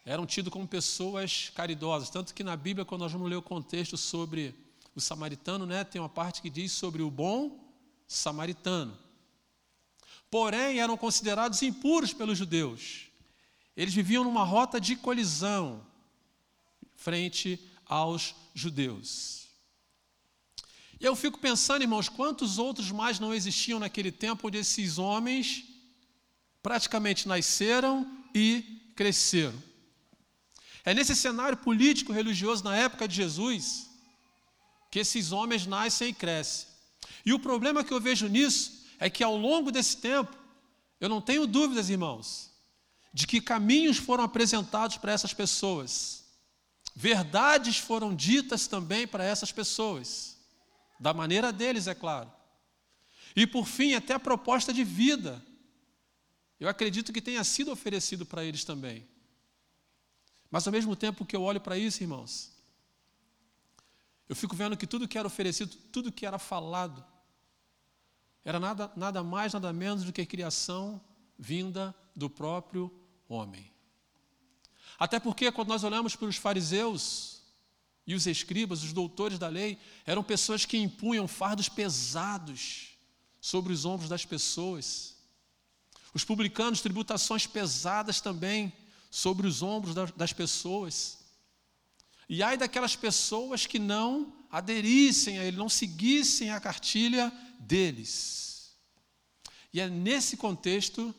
Eram 0.05 0.25
tidos 0.25 0.51
como 0.51 0.67
pessoas 0.67 1.49
caridosas, 1.49 2.09
tanto 2.09 2.33
que 2.33 2.43
na 2.43 2.55
Bíblia, 2.55 2.85
quando 2.85 3.01
nós 3.01 3.11
vamos 3.11 3.29
ler 3.29 3.35
o 3.35 3.41
contexto 3.41 3.97
sobre 3.97 4.55
o 4.95 5.01
samaritano, 5.01 5.65
né, 5.65 5.83
tem 5.83 6.01
uma 6.01 6.09
parte 6.09 6.41
que 6.41 6.49
diz 6.49 6.71
sobre 6.71 7.01
o 7.01 7.11
bom 7.11 7.68
samaritano. 8.09 8.97
Porém, 10.29 10.79
eram 10.79 10.97
considerados 10.97 11.61
impuros 11.61 12.11
pelos 12.11 12.37
judeus. 12.37 13.07
Eles 13.77 13.93
viviam 13.93 14.23
numa 14.23 14.43
rota 14.43 14.81
de 14.81 14.95
colisão 14.95 15.85
frente 16.95 17.59
aos 17.85 18.35
judeus. 18.53 19.47
E 20.99 21.05
eu 21.05 21.15
fico 21.15 21.39
pensando, 21.39 21.83
irmãos, 21.83 22.09
quantos 22.09 22.57
outros 22.57 22.91
mais 22.91 23.19
não 23.19 23.33
existiam 23.33 23.79
naquele 23.79 24.11
tempo 24.11 24.47
onde 24.47 24.57
esses 24.57 24.97
homens 24.97 25.63
praticamente 26.61 27.27
nasceram 27.27 28.05
e 28.35 28.91
cresceram. 28.95 29.63
É 30.83 30.93
nesse 30.93 31.15
cenário 31.15 31.57
político 31.57 32.11
religioso 32.11 32.63
na 32.63 32.75
época 32.75 33.07
de 33.07 33.15
Jesus 33.15 33.87
que 34.91 34.99
esses 34.99 35.31
homens 35.31 35.65
nascem 35.67 36.09
e 36.09 36.13
crescem. 36.13 36.68
E 37.25 37.33
o 37.33 37.39
problema 37.39 37.83
que 37.83 37.93
eu 37.93 37.99
vejo 37.99 38.27
nisso 38.27 38.85
é 38.99 39.09
que 39.09 39.23
ao 39.23 39.35
longo 39.35 39.71
desse 39.71 39.97
tempo, 39.97 40.35
eu 40.99 41.09
não 41.09 41.21
tenho 41.21 41.47
dúvidas, 41.47 41.89
irmãos, 41.89 42.51
de 43.13 43.25
que 43.25 43.41
caminhos 43.41 43.97
foram 43.97 44.23
apresentados 44.23 44.97
para 44.97 45.11
essas 45.11 45.33
pessoas, 45.33 46.25
verdades 46.95 47.77
foram 47.77 48.15
ditas 48.15 48.67
também 48.67 49.07
para 49.07 49.23
essas 49.23 49.51
pessoas, 49.51 50.37
da 50.99 51.13
maneira 51.13 51.51
deles, 51.51 51.87
é 51.87 51.95
claro. 51.95 52.31
E 53.35 53.47
por 53.47 53.65
fim, 53.65 53.93
até 53.93 54.13
a 54.13 54.19
proposta 54.19 54.73
de 54.73 54.83
vida 54.83 55.41
eu 56.59 56.67
acredito 56.67 57.13
que 57.13 57.21
tenha 57.21 57.43
sido 57.43 57.71
oferecido 57.71 58.25
para 58.25 58.43
eles 58.43 58.65
também. 58.65 59.07
Mas 60.51 60.67
ao 60.67 60.73
mesmo 60.73 60.95
tempo 60.95 61.25
que 61.25 61.35
eu 61.35 61.41
olho 61.41 61.61
para 61.61 61.77
isso, 61.77 62.03
irmãos, 62.03 62.51
eu 64.29 64.35
fico 64.35 64.55
vendo 64.55 64.77
que 64.77 64.85
tudo 64.85 65.07
que 65.07 65.17
era 65.17 65.27
oferecido, 65.27 65.75
tudo 65.91 66.11
que 66.11 66.25
era 66.25 66.37
falado, 66.37 67.03
era 68.45 68.59
nada, 68.59 68.91
nada 68.95 69.23
mais, 69.23 69.53
nada 69.53 69.73
menos 69.73 70.03
do 70.03 70.13
que 70.13 70.25
criação 70.25 71.01
vinda 71.37 71.95
do 72.15 72.29
próprio 72.29 72.93
homem. 73.27 73.71
Até 74.99 75.19
porque, 75.19 75.51
quando 75.51 75.69
nós 75.69 75.83
olhamos 75.83 76.15
para 76.15 76.27
os 76.27 76.35
fariseus 76.35 77.41
e 78.05 78.13
os 78.13 78.27
escribas, 78.27 78.83
os 78.83 78.93
doutores 78.93 79.39
da 79.39 79.47
lei, 79.47 79.79
eram 80.05 80.23
pessoas 80.23 80.65
que 80.65 80.77
impunham 80.77 81.27
fardos 81.27 81.69
pesados 81.69 82.97
sobre 83.41 83.73
os 83.73 83.85
ombros 83.85 84.09
das 84.09 84.25
pessoas. 84.25 85.15
Os 86.13 86.23
publicanos, 86.23 86.81
tributações 86.81 87.47
pesadas 87.47 88.19
também 88.19 88.73
sobre 89.09 89.47
os 89.47 89.61
ombros 89.61 89.95
das 90.15 90.33
pessoas. 90.33 91.18
E 92.29 92.43
ai 92.43 92.55
daquelas 92.55 92.95
pessoas 92.95 93.65
que 93.65 93.79
não 93.79 94.31
aderissem 94.51 95.39
a 95.39 95.43
ele, 95.43 95.57
não 95.57 95.67
seguissem 95.67 96.51
a 96.51 96.59
cartilha 96.59 97.33
deles. 97.59 98.77
E 99.73 99.81
é 99.81 99.89
nesse 99.89 100.37
contexto 100.37 101.13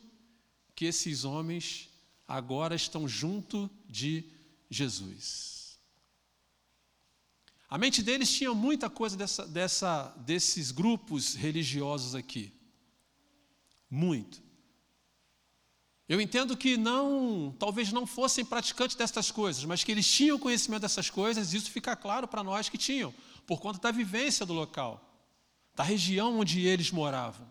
que 0.75 0.85
esses 0.85 1.25
homens 1.25 1.88
agora 2.26 2.76
estão 2.76 3.09
junto 3.09 3.69
de 3.88 4.25
Jesus. 4.71 5.79
A 7.69 7.76
mente 7.76 8.02
deles 8.02 8.33
tinha 8.33 8.55
muita 8.55 8.88
coisa 8.88 9.17
dessa, 9.17 9.47
dessa, 9.47 10.09
desses 10.19 10.71
grupos 10.71 11.35
religiosos 11.35 12.14
aqui. 12.14 12.52
Muito. 13.88 14.43
Eu 16.11 16.21
entendo 16.21 16.57
que 16.57 16.76
não, 16.76 17.55
talvez 17.57 17.93
não 17.93 18.05
fossem 18.05 18.45
praticantes 18.45 18.97
dessas 18.97 19.31
coisas, 19.31 19.64
mas 19.64 19.85
que 19.85 19.93
eles 19.93 20.11
tinham 20.11 20.40
conhecimento 20.40 20.83
dessas 20.83 21.09
coisas, 21.09 21.52
e 21.52 21.57
isso 21.57 21.71
fica 21.71 21.95
claro 21.95 22.26
para 22.26 22.43
nós 22.43 22.69
que 22.69 22.76
tinham, 22.76 23.14
por 23.47 23.61
conta 23.61 23.79
da 23.79 23.93
vivência 23.93 24.45
do 24.45 24.52
local, 24.52 25.00
da 25.73 25.85
região 25.85 26.40
onde 26.40 26.67
eles 26.67 26.90
moravam. 26.90 27.47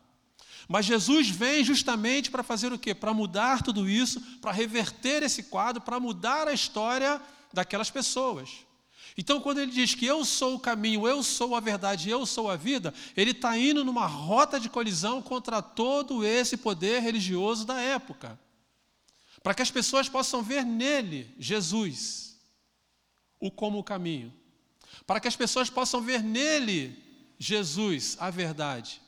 Mas 0.68 0.86
Jesus 0.86 1.30
vem 1.30 1.64
justamente 1.64 2.30
para 2.30 2.44
fazer 2.44 2.74
o 2.74 2.78
quê? 2.78 2.94
Para 2.94 3.14
mudar 3.14 3.64
tudo 3.64 3.90
isso, 3.90 4.20
para 4.42 4.52
reverter 4.52 5.24
esse 5.24 5.44
quadro, 5.44 5.82
para 5.82 5.98
mudar 5.98 6.46
a 6.46 6.54
história 6.54 7.22
daquelas 7.54 7.90
pessoas. 7.90 8.50
Então, 9.18 9.40
quando 9.40 9.60
ele 9.60 9.72
diz 9.72 9.96
que 9.96 10.06
eu 10.06 10.26
sou 10.26 10.56
o 10.56 10.60
caminho, 10.60 11.08
eu 11.08 11.24
sou 11.24 11.56
a 11.56 11.62
verdade, 11.62 12.10
eu 12.10 12.26
sou 12.26 12.52
a 12.52 12.58
vida, 12.58 12.94
ele 13.16 13.32
está 13.32 13.58
indo 13.58 13.86
numa 13.86 14.06
rota 14.06 14.60
de 14.60 14.68
colisão 14.68 15.22
contra 15.22 15.62
todo 15.62 16.26
esse 16.26 16.58
poder 16.58 17.00
religioso 17.02 17.66
da 17.66 17.80
época 17.80 18.38
para 19.42 19.54
que 19.54 19.62
as 19.62 19.72
pessoas 19.72 20.10
possam 20.10 20.44
ver 20.44 20.66
nele, 20.66 21.34
Jesus, 21.38 22.38
o 23.40 23.50
como 23.50 23.80
o 23.80 23.84
caminho, 23.84 24.34
para 25.06 25.20
que 25.20 25.28
as 25.28 25.36
pessoas 25.36 25.70
possam 25.70 26.02
ver 26.02 26.22
nele, 26.22 26.98
Jesus, 27.38 28.18
a 28.20 28.30
verdade, 28.30 29.02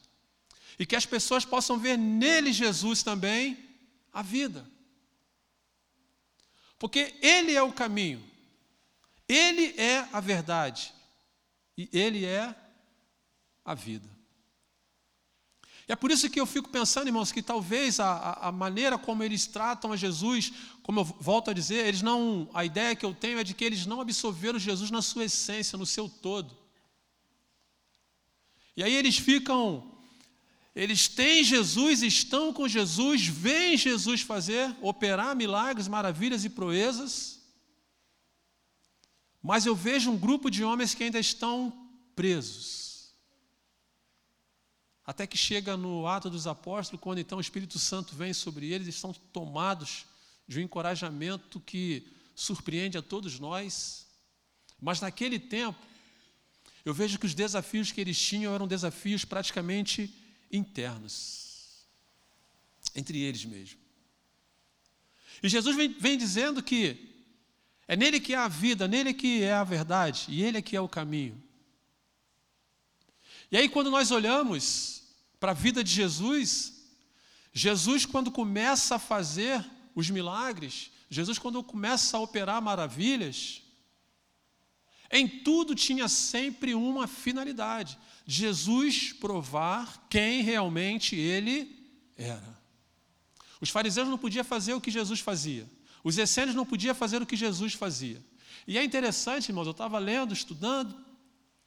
e 0.80 0.86
que 0.86 0.96
as 0.96 1.06
pessoas 1.06 1.44
possam 1.44 1.78
ver 1.78 1.98
nele, 1.98 2.54
Jesus, 2.54 3.04
também 3.04 3.58
a 4.12 4.22
vida. 4.22 4.66
Porque 6.80 7.16
ele 7.22 7.54
é 7.54 7.62
o 7.62 7.74
caminho, 7.74 8.24
ele 9.28 9.80
é 9.80 10.08
a 10.12 10.20
verdade 10.20 10.94
e 11.78 11.90
ele 11.94 12.26
é 12.26 12.56
a 13.64 13.76
vida. 13.76 14.10
E 15.88 15.92
é 15.92 15.96
por 15.96 16.12
isso 16.12 16.30
que 16.30 16.40
eu 16.40 16.46
fico 16.46 16.70
pensando, 16.70 17.08
irmãos, 17.08 17.32
que 17.32 17.42
talvez 17.42 18.00
a, 18.00 18.34
a, 18.34 18.52
maneira 18.52 18.98
como 18.98 19.24
eles 19.24 19.48
tratam 19.48 19.92
a 19.92 19.98
Jesus, 19.98 20.52
como 20.84 21.00
eu 21.00 21.04
volto 21.04 21.50
a 21.50 21.54
dizer, 21.54 21.88
eles 21.88 22.02
não, 22.02 22.50
a 22.54 22.64
ideia 22.64 22.96
que 22.96 23.06
eu 23.06 23.14
tenho 23.14 23.40
é 23.40 23.44
de 23.44 23.54
que 23.54 23.64
eles 23.64 23.86
não 23.86 24.00
absorveram 24.00 24.60
Jesus 24.60 24.92
na 24.92 25.02
sua 25.02 25.26
essência, 25.26 25.78
no 25.78 25.86
seu 25.86 26.08
todo. 26.08 26.56
E 28.78 28.84
aí 28.84 28.94
eles 28.94 29.18
ficam, 29.18 29.92
eles 30.76 31.08
têm 31.08 31.44
Jesus, 31.44 32.04
estão 32.04 32.54
com 32.54 32.68
Jesus, 32.68 33.26
veem 33.26 33.76
Jesus 33.76 34.22
fazer, 34.22 34.74
operar 34.82 35.36
milagres, 35.36 35.88
maravilhas 35.88 36.46
e 36.46 36.50
proezas, 36.50 37.42
mas 39.42 39.66
eu 39.66 39.76
vejo 39.76 40.12
um 40.12 40.18
grupo 40.18 40.52
de 40.52 40.64
homens 40.64 40.94
que 40.94 41.04
ainda 41.04 41.20
estão 41.20 41.74
presos 42.16 42.91
até 45.12 45.28
que 45.28 45.38
chega 45.38 45.76
no 45.76 46.08
ato 46.08 46.30
dos 46.30 46.48
apóstolos, 46.48 47.02
quando 47.02 47.20
então 47.20 47.38
o 47.38 47.42
Espírito 47.42 47.78
Santo 47.78 48.16
vem 48.16 48.34
sobre 48.34 48.68
eles, 48.68 48.88
eles 48.88 48.96
estão 48.96 49.12
tomados 49.12 50.06
de 50.48 50.58
um 50.58 50.64
encorajamento 50.64 51.60
que 51.60 52.08
surpreende 52.34 52.98
a 52.98 53.02
todos 53.02 53.38
nós. 53.38 54.08
Mas 54.80 55.02
naquele 55.02 55.38
tempo, 55.38 55.78
eu 56.86 56.94
vejo 56.94 57.20
que 57.20 57.26
os 57.26 57.34
desafios 57.34 57.92
que 57.92 58.00
eles 58.00 58.18
tinham 58.18 58.56
eram 58.56 58.66
desafios 58.66 59.26
praticamente 59.26 60.10
internos, 60.50 61.86
entre 62.96 63.20
eles 63.20 63.44
mesmo. 63.44 63.82
E 65.44 65.50
Jesus 65.50 65.76
vem, 65.76 65.90
vem 65.90 66.18
dizendo 66.18 66.64
que 66.64 67.14
é 67.86 67.98
nele 67.98 68.22
que 68.22 68.34
há 68.34 68.46
a 68.46 68.48
vida, 68.48 68.88
nele 68.88 69.14
que 69.14 69.44
é 69.44 69.52
a 69.52 69.66
verdade, 69.66 70.28
e 70.30 70.42
ele 70.42 70.60
é 70.60 70.62
que 70.62 70.78
é 70.78 70.80
o 70.80 70.88
caminho. 70.88 71.44
E 73.52 73.58
aí, 73.58 73.68
quando 73.68 73.92
nós 73.92 74.10
olhamos 74.12 75.01
para 75.42 75.52
a 75.52 75.56
vida 75.56 75.84
de 75.84 75.92
Jesus, 75.92 76.86
Jesus, 77.52 78.06
quando 78.06 78.30
começa 78.32 78.96
a 78.96 79.00
fazer 79.00 79.66
os 79.96 80.08
milagres, 80.08 80.92
Jesus, 81.10 81.40
quando 81.40 81.64
começa 81.64 82.16
a 82.16 82.20
operar 82.22 82.62
maravilhas, 82.62 83.64
Em 85.14 85.28
tudo 85.28 85.76
tinha 85.76 86.08
sempre 86.08 86.74
uma 86.74 87.08
finalidade: 87.08 87.98
Jesus 88.26 89.12
provar 89.12 90.08
quem 90.10 90.42
realmente 90.42 91.16
ele 91.16 91.76
era. 92.16 92.62
Os 93.60 93.70
fariseus 93.70 94.08
não 94.08 94.18
podiam 94.18 94.46
fazer 94.46 94.74
o 94.74 94.80
que 94.80 94.90
Jesus 94.90 95.20
fazia. 95.20 95.70
Os 96.04 96.18
essênios 96.18 96.56
não 96.56 96.66
podiam 96.66 96.96
fazer 96.96 97.22
o 97.22 97.26
que 97.26 97.36
Jesus 97.36 97.74
fazia. 97.74 98.24
E 98.66 98.78
é 98.78 98.84
interessante, 98.84 99.50
irmãos, 99.50 99.66
eu 99.66 99.72
estava 99.72 100.00
lendo, 100.00 100.34
estudando, 100.34 100.96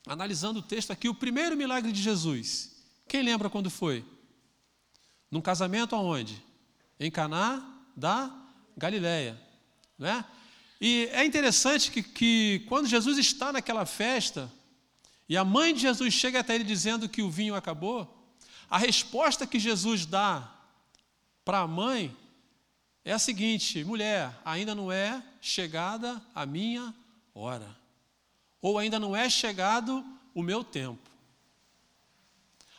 analisando 0.07 0.61
o 0.61 0.63
texto 0.63 0.93
aqui, 0.93 1.09
o 1.09 1.15
primeiro 1.15 1.57
milagre 1.57 1.93
de 1.93 2.01
Jesus. 2.01 2.74
Quem 3.09 3.23
lembra 3.23 3.51
quando 3.51 3.71
foi? 3.71 4.05
Num 5.31 5.41
casamento 5.41 5.95
aonde? 5.95 6.43
Em 6.99 7.11
Caná 7.11 7.63
da 7.97 8.31
Galileia, 8.77 9.41
né? 9.99 10.25
E 10.81 11.09
é 11.13 11.25
interessante 11.25 11.91
que, 11.91 12.03
que 12.03 12.65
quando 12.69 12.87
Jesus 12.87 13.17
está 13.19 13.53
naquela 13.53 13.87
festa 13.87 14.53
e 15.29 15.37
a 15.37 15.45
mãe 15.45 15.73
de 15.73 15.81
Jesus 15.81 16.13
chega 16.13 16.41
até 16.41 16.55
ele 16.55 16.65
dizendo 16.65 17.09
que 17.09 17.23
o 17.23 17.31
vinho 17.31 17.55
acabou, 17.55 18.29
a 18.69 18.77
resposta 18.77 19.47
que 19.47 19.59
Jesus 19.59 20.05
dá 20.05 20.53
para 21.45 21.61
a 21.61 21.67
mãe 21.67 22.15
é 23.05 23.13
a 23.13 23.19
seguinte: 23.19 23.85
mulher, 23.85 24.37
ainda 24.45 24.75
não 24.75 24.91
é 24.91 25.23
chegada 25.41 26.21
a 26.35 26.45
minha 26.45 26.95
hora, 27.35 27.77
ou 28.61 28.79
ainda 28.79 28.99
não 28.99 29.15
é 29.15 29.29
chegado 29.31 30.05
o 30.35 30.43
meu 30.43 30.65
tempo. 30.65 31.14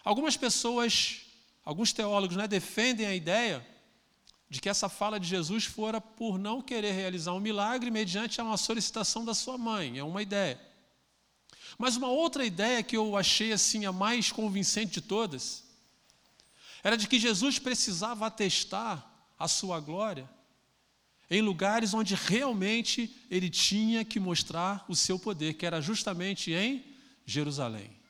Algumas 0.05 0.37
pessoas, 0.37 1.21
alguns 1.63 1.91
teólogos, 1.91 2.37
né, 2.37 2.47
defendem 2.47 3.07
a 3.07 3.15
ideia 3.15 3.65
de 4.47 4.61
que 4.61 4.69
essa 4.69 4.87
fala 4.87 5.19
de 5.19 5.27
Jesus 5.27 5.65
fora 5.65 5.99
por 5.99 6.37
não 6.37 6.61
querer 6.61 6.91
realizar 6.91 7.33
um 7.33 7.39
milagre 7.39 7.89
mediante 7.89 8.39
uma 8.39 8.55
solicitação 8.55 9.25
da 9.25 9.33
sua 9.33 9.57
mãe. 9.57 9.97
É 9.97 10.03
uma 10.03 10.21
ideia. 10.21 10.61
Mas 11.77 11.97
uma 11.97 12.07
outra 12.07 12.45
ideia 12.45 12.83
que 12.83 12.95
eu 12.95 13.17
achei 13.17 13.51
assim 13.51 13.85
a 13.85 13.91
mais 13.91 14.31
convincente 14.31 14.93
de 14.93 15.01
todas 15.01 15.63
era 16.83 16.95
de 16.95 17.07
que 17.07 17.19
Jesus 17.19 17.57
precisava 17.57 18.27
atestar 18.27 19.11
a 19.39 19.47
sua 19.47 19.79
glória 19.79 20.29
em 21.31 21.41
lugares 21.41 21.95
onde 21.95 22.13
realmente 22.13 23.11
ele 23.31 23.49
tinha 23.49 24.05
que 24.05 24.19
mostrar 24.19 24.85
o 24.87 24.95
seu 24.95 25.17
poder, 25.17 25.55
que 25.55 25.65
era 25.65 25.81
justamente 25.81 26.51
em 26.51 26.85
Jerusalém. 27.25 28.04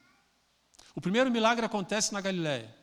O 0.95 1.01
primeiro 1.01 1.29
milagre 1.29 1.65
acontece 1.65 2.13
na 2.13 2.21
Galiléia. 2.21 2.73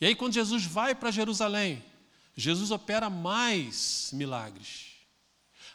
E 0.00 0.06
aí, 0.06 0.14
quando 0.14 0.34
Jesus 0.34 0.64
vai 0.64 0.94
para 0.94 1.10
Jerusalém, 1.10 1.82
Jesus 2.36 2.70
opera 2.70 3.10
mais 3.10 4.10
milagres. 4.12 4.90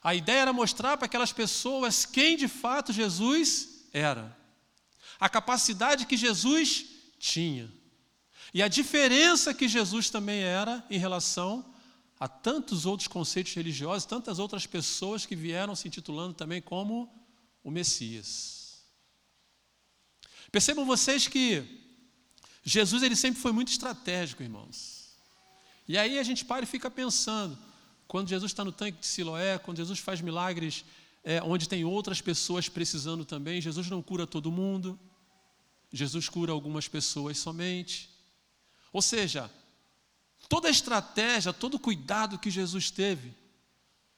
A 0.03 0.13
ideia 0.13 0.41
era 0.41 0.53
mostrar 0.53 0.97
para 0.97 1.07
aquelas 1.07 1.33
pessoas 1.33 2.05
quem 2.05 2.37
de 2.37 2.47
fato 2.47 2.93
Jesus 2.93 3.87
era, 3.91 4.37
a 5.19 5.27
capacidade 5.27 6.05
que 6.05 6.15
Jesus 6.15 6.85
tinha. 7.19 7.71
E 8.53 8.61
a 8.61 8.67
diferença 8.67 9.53
que 9.53 9.67
Jesus 9.67 10.09
também 10.09 10.41
era 10.41 10.85
em 10.89 10.97
relação 10.97 11.65
a 12.19 12.27
tantos 12.27 12.85
outros 12.85 13.07
conceitos 13.07 13.53
religiosos, 13.53 14.05
tantas 14.05 14.39
outras 14.39 14.65
pessoas 14.65 15.25
que 15.25 15.35
vieram 15.35 15.75
se 15.75 15.87
intitulando 15.87 16.33
também 16.33 16.61
como 16.61 17.11
o 17.63 17.69
Messias. 17.69 18.64
Percebam 20.55 20.85
vocês 20.85 21.27
que 21.27 21.65
Jesus 22.63 23.03
ele 23.03 23.17
sempre 23.17 23.41
foi 23.41 23.51
muito 23.51 23.67
estratégico, 23.67 24.41
irmãos. 24.41 25.09
E 25.85 25.97
aí 25.97 26.17
a 26.17 26.23
gente 26.23 26.45
para 26.45 26.63
e 26.63 26.65
fica 26.65 26.89
pensando, 26.89 27.57
quando 28.07 28.29
Jesus 28.29 28.53
está 28.53 28.63
no 28.63 28.71
tanque 28.71 28.99
de 29.01 29.05
Siloé, 29.05 29.57
quando 29.57 29.75
Jesus 29.75 29.99
faz 29.99 30.21
milagres 30.21 30.85
é, 31.25 31.43
onde 31.43 31.67
tem 31.67 31.83
outras 31.83 32.21
pessoas 32.21 32.69
precisando 32.69 33.25
também, 33.25 33.59
Jesus 33.59 33.89
não 33.89 34.01
cura 34.01 34.25
todo 34.25 34.49
mundo, 34.49 34.97
Jesus 35.91 36.29
cura 36.29 36.53
algumas 36.53 36.87
pessoas 36.87 37.37
somente. 37.37 38.09
Ou 38.93 39.01
seja, 39.01 39.51
toda 40.47 40.69
a 40.69 40.71
estratégia, 40.71 41.51
todo 41.51 41.73
o 41.73 41.79
cuidado 41.79 42.39
que 42.39 42.49
Jesus 42.49 42.89
teve 42.89 43.35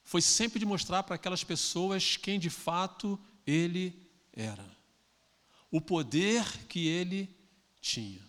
foi 0.04 0.22
sempre 0.22 0.60
de 0.60 0.64
mostrar 0.64 1.02
para 1.02 1.16
aquelas 1.16 1.42
pessoas 1.42 2.16
quem 2.16 2.38
de 2.38 2.48
fato 2.48 3.18
ele 3.44 3.92
era. 4.32 4.77
O 5.70 5.80
poder 5.80 6.44
que 6.66 6.86
ele 6.86 7.28
tinha. 7.80 8.26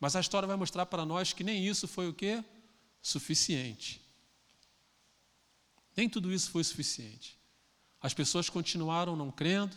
Mas 0.00 0.16
a 0.16 0.20
história 0.20 0.46
vai 0.46 0.56
mostrar 0.56 0.86
para 0.86 1.06
nós 1.06 1.32
que 1.32 1.44
nem 1.44 1.66
isso 1.66 1.86
foi 1.86 2.08
o 2.08 2.14
que? 2.14 2.42
Suficiente. 3.00 4.00
Nem 5.96 6.08
tudo 6.08 6.32
isso 6.32 6.50
foi 6.50 6.64
suficiente. 6.64 7.38
As 8.00 8.12
pessoas 8.12 8.48
continuaram 8.48 9.14
não 9.14 9.30
crendo, 9.30 9.76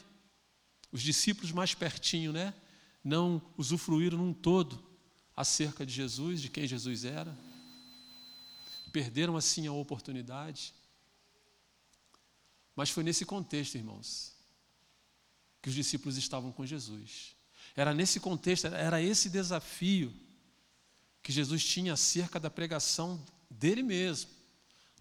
os 0.92 1.02
discípulos 1.02 1.52
mais 1.52 1.76
pertinho, 1.76 2.32
né? 2.34 2.54
não 3.06 3.40
usufruíram 3.56 4.18
num 4.18 4.34
todo 4.34 4.84
acerca 5.36 5.86
de 5.86 5.94
Jesus, 5.94 6.42
de 6.42 6.50
quem 6.50 6.66
Jesus 6.68 7.06
era. 7.06 7.38
Perderam 8.92 9.38
assim 9.38 9.68
a 9.68 9.72
oportunidade. 9.72 10.74
Mas 12.76 12.90
foi 12.90 13.04
nesse 13.04 13.24
contexto, 13.26 13.76
irmãos, 13.76 14.35
que 15.66 15.70
os 15.70 15.74
discípulos 15.74 16.16
estavam 16.16 16.52
com 16.52 16.64
Jesus. 16.64 17.36
Era 17.76 17.92
nesse 17.92 18.20
contexto, 18.20 18.68
era 18.68 19.02
esse 19.02 19.32
desafio 19.32 20.14
que 21.24 21.32
Jesus 21.32 21.66
tinha 21.66 21.94
acerca 21.94 22.40
da 22.40 22.52
pregação 22.52 23.20
dele 23.50 23.82
mesmo, 23.82 24.30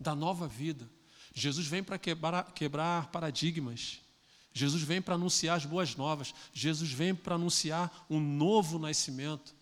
da 0.00 0.14
nova 0.14 0.48
vida. 0.48 0.88
Jesus 1.35 1.66
vem 1.66 1.85
para 1.85 1.98
quebrar, 1.98 2.50
quebrar 2.55 3.11
paradigmas, 3.11 4.00
Jesus 4.55 4.83
vem 4.83 5.03
para 5.03 5.16
anunciar 5.16 5.59
as 5.59 5.66
boas 5.66 5.96
novas. 5.96 6.35
Jesus 6.55 6.90
vem 6.90 7.14
para 7.14 7.35
anunciar 7.35 8.07
um 8.09 8.18
novo 8.18 8.79
nascimento. 8.79 9.55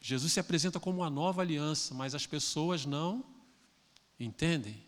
Jesus 0.00 0.32
se 0.32 0.38
apresenta 0.38 0.78
como 0.78 0.98
uma 0.98 1.10
nova 1.10 1.42
aliança, 1.42 1.92
mas 1.92 2.14
as 2.14 2.24
pessoas 2.24 2.86
não 2.86 3.24
entendem. 4.20 4.80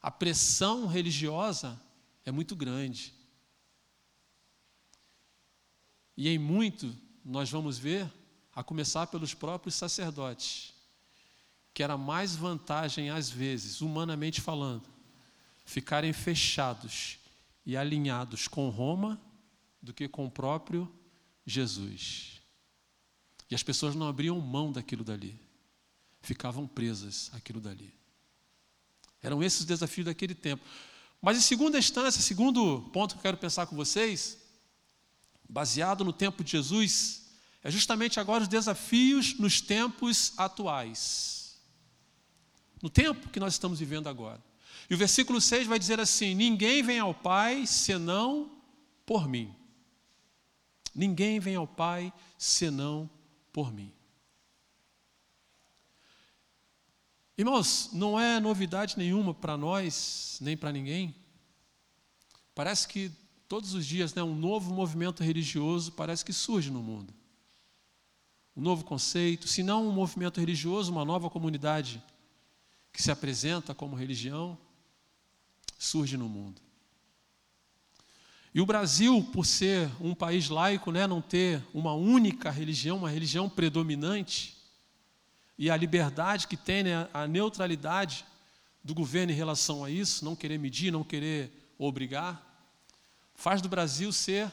A 0.00 0.10
pressão 0.10 0.86
religiosa 0.86 1.78
é 2.24 2.32
muito 2.32 2.56
grande. 2.56 3.20
E 6.16 6.28
em 6.28 6.38
muito 6.38 6.94
nós 7.24 7.50
vamos 7.50 7.78
ver, 7.78 8.10
a 8.54 8.62
começar 8.62 9.06
pelos 9.06 9.32
próprios 9.32 9.74
sacerdotes, 9.74 10.74
que 11.72 11.82
era 11.82 11.96
mais 11.96 12.36
vantagem, 12.36 13.10
às 13.10 13.30
vezes, 13.30 13.80
humanamente 13.80 14.40
falando, 14.40 14.88
ficarem 15.64 16.12
fechados 16.12 17.18
e 17.64 17.76
alinhados 17.76 18.46
com 18.46 18.68
Roma 18.68 19.20
do 19.80 19.94
que 19.94 20.08
com 20.08 20.26
o 20.26 20.30
próprio 20.30 20.92
Jesus. 21.46 22.40
E 23.50 23.54
as 23.54 23.62
pessoas 23.62 23.94
não 23.94 24.08
abriam 24.08 24.38
mão 24.40 24.70
daquilo 24.70 25.04
dali, 25.04 25.38
ficavam 26.20 26.66
presas 26.66 27.30
àquilo 27.32 27.60
dali. 27.60 27.92
Eram 29.22 29.42
esses 29.42 29.60
os 29.60 29.66
desafios 29.66 30.06
daquele 30.06 30.34
tempo. 30.34 30.64
Mas 31.20 31.38
em 31.38 31.40
segunda 31.40 31.78
instância, 31.78 32.20
segundo 32.20 32.90
ponto 32.92 33.14
que 33.14 33.18
eu 33.18 33.22
quero 33.22 33.36
pensar 33.36 33.66
com 33.66 33.76
vocês, 33.76 34.41
baseado 35.48 36.04
no 36.04 36.12
tempo 36.12 36.42
de 36.42 36.52
Jesus, 36.52 37.22
é 37.62 37.70
justamente 37.70 38.18
agora 38.18 38.42
os 38.42 38.48
desafios 38.48 39.38
nos 39.38 39.60
tempos 39.60 40.32
atuais. 40.36 41.60
No 42.82 42.90
tempo 42.90 43.28
que 43.28 43.38
nós 43.38 43.54
estamos 43.54 43.78
vivendo 43.78 44.08
agora. 44.08 44.42
E 44.90 44.94
o 44.94 44.98
versículo 44.98 45.40
6 45.40 45.66
vai 45.66 45.78
dizer 45.78 46.00
assim: 46.00 46.34
Ninguém 46.34 46.82
vem 46.82 46.98
ao 46.98 47.14
Pai 47.14 47.66
senão 47.66 48.50
por 49.06 49.28
mim. 49.28 49.54
Ninguém 50.94 51.38
vem 51.38 51.54
ao 51.54 51.66
Pai 51.66 52.12
senão 52.36 53.08
por 53.52 53.72
mim. 53.72 53.92
Irmãos, 57.38 57.90
não 57.92 58.18
é 58.20 58.38
novidade 58.38 58.98
nenhuma 58.98 59.32
para 59.32 59.56
nós, 59.56 60.38
nem 60.40 60.56
para 60.56 60.72
ninguém. 60.72 61.14
Parece 62.54 62.86
que 62.86 63.10
todos 63.52 63.74
os 63.74 63.84
dias 63.84 64.14
né, 64.14 64.22
um 64.22 64.34
novo 64.34 64.72
movimento 64.72 65.22
religioso 65.22 65.92
parece 65.92 66.24
que 66.24 66.32
surge 66.32 66.70
no 66.70 66.82
mundo. 66.82 67.12
Um 68.56 68.62
novo 68.62 68.82
conceito, 68.82 69.46
se 69.46 69.62
não 69.62 69.86
um 69.86 69.92
movimento 69.92 70.40
religioso, 70.40 70.90
uma 70.90 71.04
nova 71.04 71.28
comunidade 71.28 72.02
que 72.90 73.02
se 73.02 73.10
apresenta 73.10 73.74
como 73.74 73.94
religião 73.94 74.56
surge 75.78 76.16
no 76.16 76.30
mundo. 76.30 76.62
E 78.54 78.60
o 78.62 78.64
Brasil, 78.64 79.22
por 79.34 79.44
ser 79.44 79.90
um 80.00 80.14
país 80.14 80.48
laico, 80.48 80.90
né, 80.90 81.06
não 81.06 81.20
ter 81.20 81.62
uma 81.74 81.92
única 81.92 82.50
religião, 82.50 82.96
uma 82.96 83.10
religião 83.10 83.50
predominante, 83.50 84.56
e 85.58 85.70
a 85.70 85.76
liberdade 85.76 86.48
que 86.48 86.56
tem, 86.56 86.84
né, 86.84 87.06
a 87.12 87.26
neutralidade 87.26 88.24
do 88.82 88.94
governo 88.94 89.30
em 89.30 89.36
relação 89.36 89.84
a 89.84 89.90
isso, 89.90 90.24
não 90.24 90.34
querer 90.34 90.58
medir, 90.58 90.90
não 90.90 91.04
querer 91.04 91.52
obrigar, 91.76 92.50
faz 93.34 93.60
do 93.60 93.68
Brasil 93.68 94.12
ser 94.12 94.50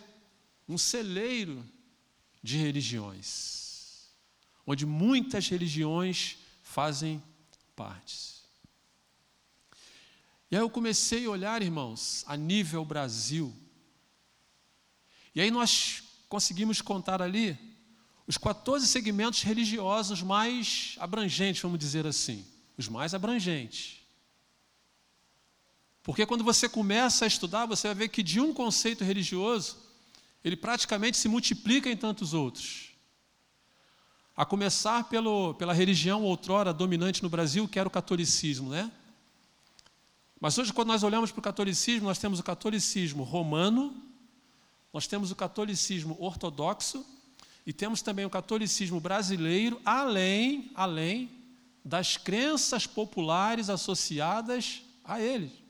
um 0.67 0.77
celeiro 0.77 1.65
de 2.41 2.57
religiões, 2.57 4.09
onde 4.65 4.85
muitas 4.85 5.47
religiões 5.47 6.37
fazem 6.63 7.21
parte. 7.75 8.39
E 10.51 10.55
aí 10.55 10.61
eu 10.61 10.69
comecei 10.69 11.25
a 11.25 11.29
olhar, 11.29 11.61
irmãos, 11.61 12.23
a 12.27 12.35
nível 12.35 12.83
Brasil. 12.83 13.53
E 15.35 15.41
aí 15.41 15.51
nós 15.51 16.03
conseguimos 16.27 16.81
contar 16.81 17.21
ali 17.21 17.57
os 18.25 18.37
14 18.37 18.87
segmentos 18.87 19.41
religiosos 19.41 20.21
mais 20.21 20.95
abrangentes, 20.99 21.61
vamos 21.61 21.79
dizer 21.79 22.05
assim, 22.05 22.45
os 22.77 22.87
mais 22.87 23.13
abrangentes. 23.13 23.98
Porque 26.09 26.25
quando 26.25 26.43
você 26.43 26.67
começa 26.67 27.23
a 27.23 27.27
estudar, 27.27 27.67
você 27.67 27.87
vai 27.87 27.93
ver 27.93 28.09
que 28.09 28.23
de 28.23 28.41
um 28.41 28.51
conceito 28.51 29.03
religioso, 29.03 29.77
ele 30.43 30.55
praticamente 30.55 31.15
se 31.15 31.27
multiplica 31.27 31.87
em 31.87 31.95
tantos 31.95 32.33
outros. 32.33 32.95
A 34.35 34.43
começar 34.43 35.03
pelo, 35.03 35.53
pela 35.53 35.71
religião 35.71 36.23
outrora 36.23 36.73
dominante 36.73 37.21
no 37.21 37.29
Brasil, 37.29 37.67
que 37.67 37.77
era 37.77 37.87
o 37.87 37.91
catolicismo, 37.91 38.71
né? 38.71 38.91
Mas 40.41 40.57
hoje, 40.57 40.73
quando 40.73 40.87
nós 40.87 41.03
olhamos 41.03 41.29
para 41.31 41.41
o 41.41 41.43
catolicismo, 41.43 42.07
nós 42.07 42.17
temos 42.17 42.39
o 42.39 42.43
catolicismo 42.43 43.21
romano, 43.21 43.95
nós 44.91 45.05
temos 45.05 45.29
o 45.29 45.35
catolicismo 45.35 46.17
ortodoxo 46.19 47.05
e 47.67 47.71
temos 47.71 48.01
também 48.01 48.25
o 48.25 48.31
catolicismo 48.31 48.99
brasileiro, 48.99 49.79
além, 49.85 50.71
além 50.73 51.29
das 51.85 52.17
crenças 52.17 52.87
populares 52.87 53.69
associadas 53.69 54.81
a 55.03 55.21
ele. 55.21 55.68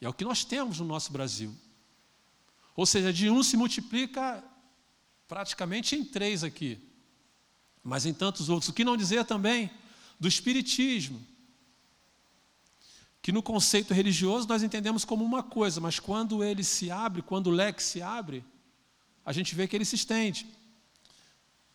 E 0.00 0.06
é 0.06 0.08
o 0.08 0.12
que 0.12 0.24
nós 0.24 0.44
temos 0.44 0.78
no 0.78 0.86
nosso 0.86 1.12
Brasil. 1.12 1.54
Ou 2.76 2.86
seja, 2.86 3.12
de 3.12 3.28
um 3.28 3.42
se 3.42 3.56
multiplica 3.56 4.42
praticamente 5.26 5.96
em 5.96 6.04
três 6.04 6.44
aqui, 6.44 6.80
mas 7.82 8.06
em 8.06 8.14
tantos 8.14 8.48
outros. 8.48 8.68
O 8.68 8.72
que 8.72 8.84
não 8.84 8.96
dizer 8.96 9.24
também 9.24 9.70
do 10.18 10.28
Espiritismo, 10.28 11.24
que 13.20 13.32
no 13.32 13.42
conceito 13.42 13.92
religioso 13.92 14.48
nós 14.48 14.62
entendemos 14.62 15.04
como 15.04 15.24
uma 15.24 15.42
coisa, 15.42 15.80
mas 15.80 15.98
quando 15.98 16.42
ele 16.42 16.64
se 16.64 16.90
abre, 16.90 17.20
quando 17.20 17.48
o 17.48 17.50
leque 17.50 17.82
se 17.82 18.00
abre, 18.00 18.44
a 19.24 19.32
gente 19.32 19.54
vê 19.54 19.66
que 19.66 19.76
ele 19.76 19.84
se 19.84 19.96
estende. 19.96 20.46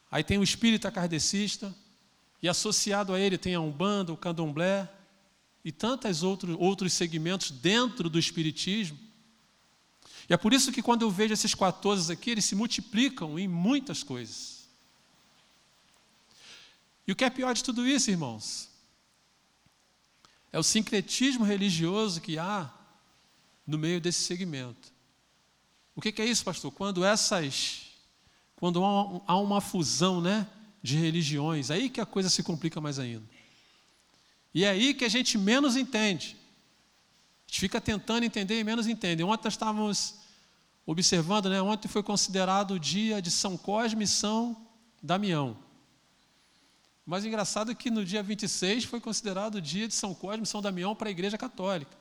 Aí 0.09 0.23
tem 0.23 0.37
o 0.37 0.43
espírita 0.43 0.91
kardecista, 0.91 1.75
e 2.41 2.49
associado 2.49 3.13
a 3.13 3.19
ele 3.19 3.37
tem 3.37 3.55
a 3.55 3.61
Umbanda, 3.61 4.11
o 4.11 4.17
Candomblé 4.17 4.91
e 5.63 5.71
tantos 5.71 6.23
outros, 6.23 6.55
outros 6.59 6.93
segmentos 6.93 7.51
dentro 7.51 8.09
do 8.09 8.19
espiritismo. 8.19 8.99
E 10.29 10.33
é 10.33 10.37
por 10.37 10.53
isso 10.53 10.71
que 10.71 10.81
quando 10.81 11.03
eu 11.03 11.11
vejo 11.11 11.33
esses 11.33 11.53
14 11.53 12.11
aqui, 12.11 12.31
eles 12.31 12.45
se 12.45 12.55
multiplicam 12.55 13.37
em 13.37 13.47
muitas 13.47 14.03
coisas. 14.03 14.67
E 17.07 17.11
o 17.11 17.15
que 17.15 17.25
é 17.25 17.29
pior 17.29 17.53
de 17.53 17.63
tudo 17.63 17.85
isso, 17.85 18.09
irmãos? 18.09 18.69
É 20.51 20.59
o 20.59 20.63
sincretismo 20.63 21.43
religioso 21.43 22.21
que 22.21 22.37
há 22.37 22.71
no 23.65 23.77
meio 23.77 23.99
desse 23.99 24.21
segmento. 24.21 24.93
O 25.95 26.01
que 26.01 26.21
é 26.21 26.25
isso, 26.25 26.43
pastor? 26.43 26.71
Quando 26.71 27.03
essas. 27.03 27.89
Quando 28.55 28.81
há 29.27 29.37
uma 29.37 29.59
fusão 29.59 30.21
né, 30.21 30.47
de 30.81 30.95
religiões, 30.97 31.69
aí 31.69 31.89
que 31.89 31.99
a 31.99 32.05
coisa 32.05 32.29
se 32.29 32.41
complica 32.43 32.79
mais 32.79 32.97
ainda. 32.97 33.32
E 34.53 34.63
é 34.63 34.69
aí 34.69 34.93
que 34.93 35.03
a 35.03 35.09
gente 35.09 35.37
menos 35.37 35.75
entende. 35.75 36.37
A 37.47 37.51
gente 37.51 37.59
fica 37.59 37.81
tentando 37.81 38.23
entender 38.23 38.59
e 38.59 38.63
menos 38.63 38.87
entende. 38.87 39.23
Ontem 39.23 39.45
nós 39.45 39.53
estávamos 39.53 40.15
observando, 40.85 41.49
né? 41.49 41.61
Ontem 41.61 41.87
foi 41.87 42.03
considerado 42.03 42.71
o 42.71 42.79
dia 42.79 43.21
de 43.21 43.31
São 43.31 43.57
Cosme 43.57 44.03
e 44.03 44.07
São 44.07 44.55
Damião. 45.01 45.57
Mas 47.05 47.25
engraçado 47.25 47.71
é 47.71 47.75
que 47.75 47.91
no 47.91 48.05
dia 48.05 48.23
26 48.23 48.85
foi 48.85 49.01
considerado 49.01 49.55
o 49.55 49.61
dia 49.61 49.87
de 49.87 49.93
São 49.93 50.13
Cosme 50.13 50.43
e 50.43 50.47
São 50.47 50.61
Damião 50.61 50.95
para 50.95 51.09
a 51.09 51.11
Igreja 51.11 51.37
Católica. 51.37 51.91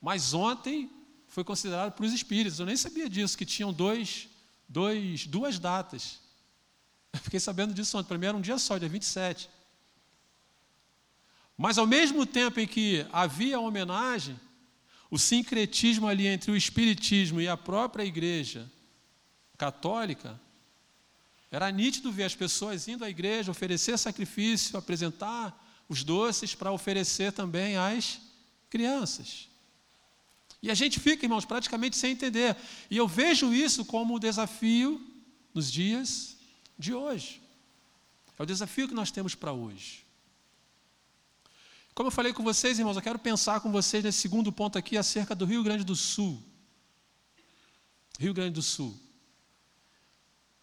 Mas 0.00 0.34
ontem 0.34 0.90
foi 1.28 1.44
considerado 1.44 1.92
para 1.92 2.04
os 2.04 2.12
espíritos. 2.12 2.58
Eu 2.58 2.66
nem 2.66 2.76
sabia 2.76 3.08
disso, 3.08 3.38
que 3.38 3.46
tinham 3.46 3.72
dois, 3.72 4.28
dois, 4.68 5.26
duas 5.26 5.58
datas. 5.58 6.18
Eu 7.12 7.20
fiquei 7.20 7.38
sabendo 7.38 7.72
disso 7.72 7.96
ontem. 7.96 8.08
Para 8.08 8.18
mim 8.18 8.26
era 8.26 8.36
um 8.36 8.40
dia 8.40 8.58
só, 8.58 8.78
dia 8.78 8.88
27. 8.88 9.48
Mas 11.62 11.76
ao 11.76 11.86
mesmo 11.86 12.24
tempo 12.24 12.58
em 12.58 12.66
que 12.66 13.06
havia 13.12 13.60
homenagem, 13.60 14.40
o 15.10 15.18
sincretismo 15.18 16.08
ali 16.08 16.26
entre 16.26 16.50
o 16.50 16.56
espiritismo 16.56 17.38
e 17.38 17.46
a 17.46 17.54
própria 17.54 18.02
igreja 18.02 18.66
católica 19.58 20.40
era 21.50 21.70
nítido 21.70 22.10
ver 22.10 22.24
as 22.24 22.34
pessoas 22.34 22.88
indo 22.88 23.04
à 23.04 23.10
igreja, 23.10 23.50
oferecer 23.50 23.98
sacrifício, 23.98 24.78
apresentar 24.78 25.54
os 25.86 26.02
doces 26.02 26.54
para 26.54 26.72
oferecer 26.72 27.30
também 27.30 27.76
às 27.76 28.18
crianças. 28.70 29.46
E 30.62 30.70
a 30.70 30.74
gente 30.74 30.98
fica, 30.98 31.26
irmãos, 31.26 31.44
praticamente 31.44 31.94
sem 31.94 32.12
entender. 32.12 32.56
E 32.90 32.96
eu 32.96 33.06
vejo 33.06 33.52
isso 33.52 33.84
como 33.84 34.14
o 34.14 34.18
desafio 34.18 34.98
nos 35.52 35.70
dias 35.70 36.38
de 36.78 36.94
hoje. 36.94 37.38
É 38.38 38.42
o 38.42 38.46
desafio 38.46 38.88
que 38.88 38.94
nós 38.94 39.10
temos 39.10 39.34
para 39.34 39.52
hoje. 39.52 40.08
Como 42.00 42.08
eu 42.08 42.12
falei 42.12 42.32
com 42.32 42.42
vocês, 42.42 42.78
irmãos, 42.78 42.96
eu 42.96 43.02
quero 43.02 43.18
pensar 43.18 43.60
com 43.60 43.70
vocês 43.70 44.02
nesse 44.02 44.20
segundo 44.20 44.50
ponto 44.50 44.78
aqui 44.78 44.96
acerca 44.96 45.34
do 45.34 45.44
Rio 45.44 45.62
Grande 45.62 45.84
do 45.84 45.94
Sul. 45.94 46.42
Rio 48.18 48.32
Grande 48.32 48.52
do 48.52 48.62
Sul. 48.62 48.98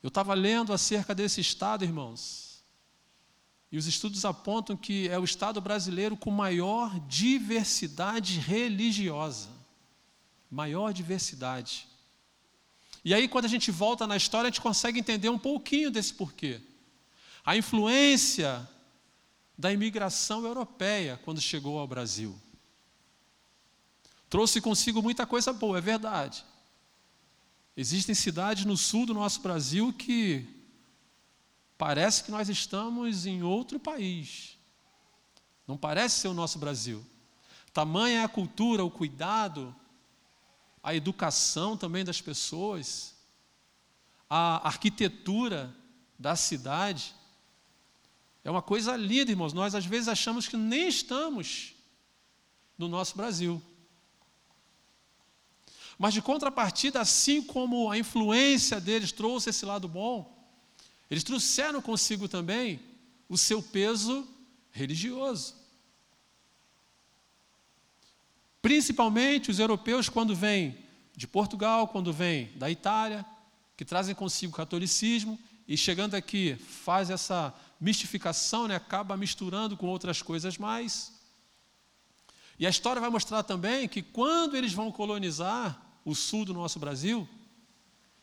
Eu 0.01 0.07
estava 0.07 0.33
lendo 0.33 0.73
acerca 0.73 1.13
desse 1.13 1.39
estado, 1.39 1.85
irmãos, 1.85 2.63
e 3.71 3.77
os 3.77 3.85
estudos 3.85 4.25
apontam 4.25 4.75
que 4.75 5.09
é 5.09 5.19
o 5.19 5.23
estado 5.23 5.61
brasileiro 5.61 6.17
com 6.17 6.31
maior 6.31 6.99
diversidade 7.01 8.39
religiosa. 8.39 9.49
Maior 10.49 10.91
diversidade. 10.91 11.87
E 13.05 13.13
aí, 13.13 13.27
quando 13.27 13.45
a 13.45 13.47
gente 13.47 13.69
volta 13.69 14.07
na 14.07 14.17
história, 14.17 14.47
a 14.47 14.49
gente 14.49 14.59
consegue 14.59 14.97
entender 14.97 15.29
um 15.29 15.37
pouquinho 15.37 15.91
desse 15.91 16.15
porquê. 16.15 16.59
A 17.45 17.55
influência 17.55 18.67
da 19.57 19.71
imigração 19.71 20.45
europeia 20.45 21.19
quando 21.23 21.41
chegou 21.41 21.79
ao 21.79 21.87
Brasil. 21.87 22.39
Trouxe 24.29 24.61
consigo 24.61 25.01
muita 25.01 25.25
coisa 25.25 25.51
boa, 25.51 25.77
é 25.77 25.81
verdade. 25.81 26.45
Existem 27.75 28.13
cidades 28.13 28.65
no 28.65 28.75
sul 28.75 29.05
do 29.05 29.13
nosso 29.13 29.41
Brasil 29.41 29.93
que 29.93 30.45
parece 31.77 32.23
que 32.23 32.31
nós 32.31 32.49
estamos 32.49 33.25
em 33.25 33.41
outro 33.41 33.79
país. 33.79 34.57
Não 35.67 35.77
parece 35.77 36.21
ser 36.21 36.27
o 36.27 36.33
nosso 36.33 36.59
Brasil. 36.59 37.05
Tamanha 37.73 38.21
é 38.21 38.23
a 38.23 38.29
cultura, 38.29 38.83
o 38.83 38.91
cuidado, 38.91 39.75
a 40.81 40.95
educação 40.95 41.77
também 41.77 42.03
das 42.03 42.21
pessoas, 42.21 43.15
a 44.29 44.65
arquitetura 44.67 45.75
da 46.17 46.35
cidade. 46.35 47.13
É 48.47 48.49
uma 48.49 48.61
coisa 48.61 48.95
linda, 48.95 49.29
irmãos. 49.29 49.51
Nós 49.51 49.75
às 49.75 49.85
vezes 49.85 50.07
achamos 50.07 50.47
que 50.47 50.55
nem 50.55 50.87
estamos 50.87 51.73
no 52.77 52.87
nosso 52.87 53.17
Brasil. 53.17 53.61
Mas 55.99 56.13
de 56.13 56.21
contrapartida, 56.21 57.01
assim 57.01 57.43
como 57.43 57.91
a 57.91 57.97
influência 57.97 58.79
deles 58.79 59.11
trouxe 59.11 59.49
esse 59.49 59.65
lado 59.65 59.85
bom, 59.85 60.33
eles 61.11 61.25
trouxeram 61.25 61.81
consigo 61.81 62.29
também 62.29 62.79
o 63.27 63.37
seu 63.37 63.61
peso 63.61 64.25
religioso. 64.71 65.53
Principalmente 68.61 69.51
os 69.51 69.59
europeus, 69.59 70.07
quando 70.07 70.33
vêm 70.33 70.77
de 71.13 71.27
Portugal, 71.27 71.89
quando 71.89 72.13
vêm 72.13 72.49
da 72.55 72.71
Itália, 72.71 73.25
que 73.75 73.83
trazem 73.83 74.15
consigo 74.15 74.53
o 74.53 74.55
catolicismo, 74.55 75.37
e 75.67 75.75
chegando 75.75 76.15
aqui 76.15 76.55
faz 76.55 77.09
essa 77.09 77.53
mistificação, 77.79 78.67
né, 78.67 78.75
acaba 78.75 79.17
misturando 79.17 79.77
com 79.77 79.87
outras 79.87 80.21
coisas 80.21 80.57
mais. 80.57 81.13
E 82.59 82.65
a 82.65 82.69
história 82.69 82.99
vai 82.99 83.09
mostrar 83.09 83.43
também 83.43 83.87
que 83.87 84.01
quando 84.01 84.55
eles 84.55 84.73
vão 84.73 84.91
colonizar, 84.91 85.87
o 86.07 86.15
sul 86.15 86.43
do 86.45 86.53
nosso 86.53 86.79
Brasil, 86.79 87.27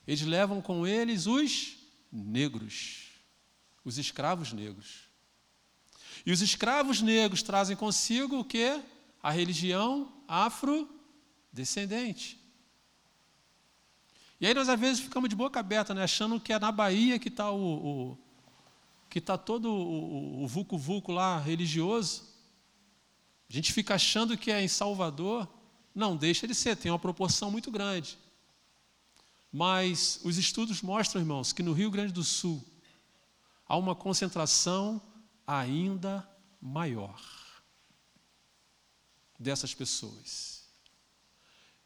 eles 0.07 0.23
levam 0.23 0.63
com 0.63 0.87
eles 0.87 1.27
os 1.27 1.77
negros, 2.11 3.11
os 3.85 3.99
escravos 3.99 4.55
negros. 4.55 5.11
E 6.25 6.33
os 6.33 6.41
escravos 6.41 7.03
negros 7.03 7.43
trazem 7.43 7.77
consigo 7.77 8.39
o 8.39 8.45
que? 8.45 8.81
A 9.23 9.31
religião 9.31 10.11
afrodescendente. 10.27 12.41
E 14.41 14.47
aí 14.47 14.55
nós 14.55 14.71
às 14.71 14.81
vezes 14.81 15.03
ficamos 15.03 15.29
de 15.29 15.37
boca 15.37 15.61
aberta, 15.61 15.93
né, 15.93 16.05
achando 16.05 16.41
que 16.41 16.55
é 16.55 16.59
na 16.59 16.73
Bahia 16.73 17.19
que 17.19 17.29
está 17.29 17.51
o, 17.51 17.59
o, 17.59 18.19
que 19.15 19.21
está 19.21 19.39
todo 19.39 19.73
o 19.73 20.45
vulco-vulco 20.49 21.13
lá 21.13 21.39
religioso. 21.39 22.25
A 23.49 23.53
gente 23.53 23.73
fica 23.73 23.95
achando 23.95 24.37
que 24.37 24.51
é 24.51 24.61
em 24.61 24.67
Salvador. 24.67 25.49
Não, 25.95 26.17
deixa 26.17 26.49
de 26.49 26.55
ser, 26.55 26.77
tem 26.77 26.91
uma 26.91 26.99
proporção 26.99 27.49
muito 27.49 27.71
grande. 27.71 28.19
Mas 29.53 30.19
os 30.25 30.37
estudos 30.37 30.83
mostram, 30.83 31.23
irmãos, 31.23 31.53
que 31.53 31.63
no 31.63 31.73
Rio 31.73 31.93
Grande 31.93 32.13
do 32.13 32.25
Sul 32.25 32.61
há 33.69 33.77
uma 33.77 33.95
concentração 33.95 35.01
ainda 35.47 36.29
maior 36.61 37.23
dessas 39.39 39.73
pessoas. 39.73 40.65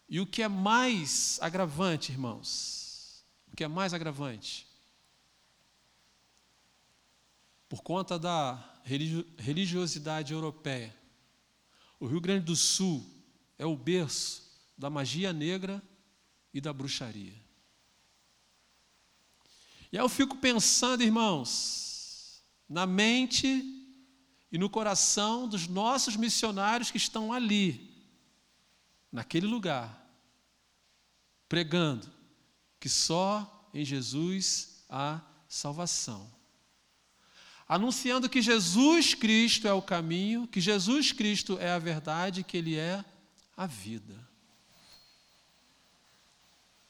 E 0.08 0.18
o 0.18 0.26
que 0.26 0.42
é 0.42 0.48
mais 0.48 1.38
agravante, 1.42 2.10
irmãos, 2.10 3.22
o 3.52 3.54
que 3.54 3.64
é 3.64 3.68
mais 3.68 3.92
agravante, 3.92 4.66
por 7.68 7.82
conta 7.82 8.18
da 8.18 8.80
religiosidade 9.36 10.32
europeia, 10.32 10.94
o 12.00 12.06
Rio 12.06 12.20
Grande 12.20 12.46
do 12.46 12.56
Sul 12.56 13.04
é 13.58 13.66
o 13.66 13.76
berço 13.76 14.42
da 14.76 14.88
magia 14.88 15.32
negra 15.32 15.82
e 16.54 16.60
da 16.60 16.72
bruxaria. 16.72 17.34
E 19.90 19.98
aí 19.98 20.04
eu 20.04 20.08
fico 20.08 20.36
pensando, 20.36 21.02
irmãos, 21.02 22.42
na 22.68 22.86
mente 22.86 23.64
e 24.50 24.58
no 24.58 24.70
coração 24.70 25.48
dos 25.48 25.66
nossos 25.66 26.16
missionários 26.16 26.90
que 26.90 26.96
estão 26.96 27.32
ali, 27.32 27.88
naquele 29.10 29.46
lugar, 29.46 30.06
pregando 31.48 32.06
que 32.78 32.88
só 32.88 33.70
em 33.74 33.84
Jesus 33.84 34.84
há 34.88 35.20
salvação. 35.48 36.37
Anunciando 37.68 38.30
que 38.30 38.40
Jesus 38.40 39.12
Cristo 39.12 39.68
é 39.68 39.72
o 39.72 39.82
caminho, 39.82 40.48
que 40.48 40.60
Jesus 40.60 41.12
Cristo 41.12 41.58
é 41.60 41.70
a 41.70 41.78
verdade, 41.78 42.42
que 42.42 42.56
Ele 42.56 42.76
é 42.76 43.04
a 43.54 43.66
vida. 43.66 44.26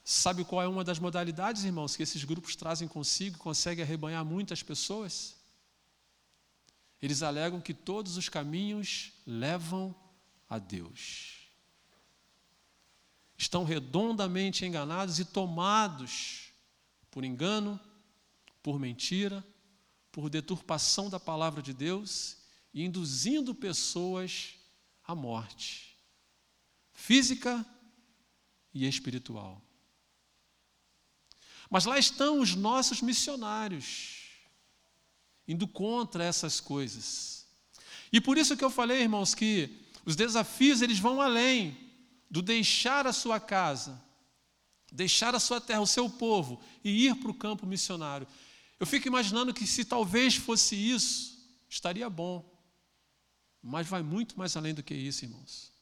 Sabe 0.05 0.45
qual 0.45 0.63
é 0.63 0.69
uma 0.69 0.85
das 0.85 1.01
modalidades, 1.01 1.65
irmãos, 1.65 1.97
que 1.97 2.03
esses 2.03 2.23
grupos 2.23 2.55
trazem 2.55 2.87
consigo, 2.87 3.37
conseguem 3.39 3.85
arrebanhar 3.85 4.25
muitas 4.25 4.63
pessoas? 4.63 5.37
Eles 7.03 7.23
alegam 7.23 7.61
que 7.61 7.75
todos 7.75 8.17
os 8.17 8.29
caminhos 8.29 9.13
levam 9.27 9.95
a 10.49 10.59
Deus. 10.59 11.51
Estão 13.37 13.65
redondamente 13.65 14.65
enganados 14.65 15.19
e 15.19 15.25
tomados 15.25 16.53
por 17.11 17.25
engano, 17.25 17.79
por 18.63 18.79
mentira, 18.79 19.45
por 20.19 20.29
deturpação 20.29 21.09
da 21.09 21.21
palavra 21.21 21.63
de 21.63 21.73
Deus 21.73 22.39
e 22.75 22.83
induzindo 22.83 23.55
pessoas 23.55 24.55
à 25.05 25.15
morte 25.15 25.97
física 26.93 27.65
e 28.75 28.85
espiritual. 28.85 29.63
Mas 31.71 31.85
lá 31.85 32.01
estão 32.01 32.41
os 32.41 32.57
nossos 32.57 33.01
missionários, 33.01 34.25
indo 35.47 35.69
contra 35.69 36.25
essas 36.25 36.59
coisas. 36.59 37.47
E 38.13 38.21
por 38.21 38.37
isso 38.37 38.57
que 38.57 38.65
eu 38.65 38.71
falei, 38.71 39.03
irmãos, 39.03 39.37
que 39.37 39.71
os 40.05 40.17
desafios 40.17 40.83
eles 40.83 40.99
vão 40.99 41.23
além 41.23 41.79
do 42.29 42.43
deixar 42.43 43.07
a 43.07 43.13
sua 43.13 43.39
casa, 43.39 44.03
deixar 44.91 45.37
a 45.37 45.39
sua 45.39 45.61
terra, 45.61 45.81
o 45.81 45.87
seu 45.87 46.11
povo 46.11 46.61
e 46.83 47.07
ir 47.07 47.15
para 47.15 47.31
o 47.31 47.35
campo 47.35 47.65
missionário. 47.65 48.27
Eu 48.81 48.87
fico 48.87 49.09
imaginando 49.09 49.53
que 49.53 49.67
se 49.67 49.85
talvez 49.85 50.37
fosse 50.37 50.77
isso, 50.77 51.39
estaria 51.69 52.09
bom. 52.09 52.49
Mas 53.63 53.87
vai 53.87 54.03
muito 54.03 54.39
mais 54.39 54.57
além 54.57 54.73
do 54.73 54.83
que 54.83 54.95
isso, 54.95 55.25
irmãos. 55.25 55.73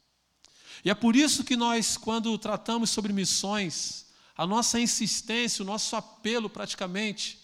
E 0.85 0.90
é 0.90 0.94
por 0.94 1.14
isso 1.14 1.44
que 1.44 1.56
nós, 1.56 1.96
quando 1.96 2.37
tratamos 2.38 2.90
sobre 2.90 3.12
missões, 3.12 4.06
a 4.37 4.46
nossa 4.46 4.80
insistência, 4.80 5.62
o 5.62 5.66
nosso 5.66 5.96
apelo 5.96 6.48
praticamente, 6.48 7.38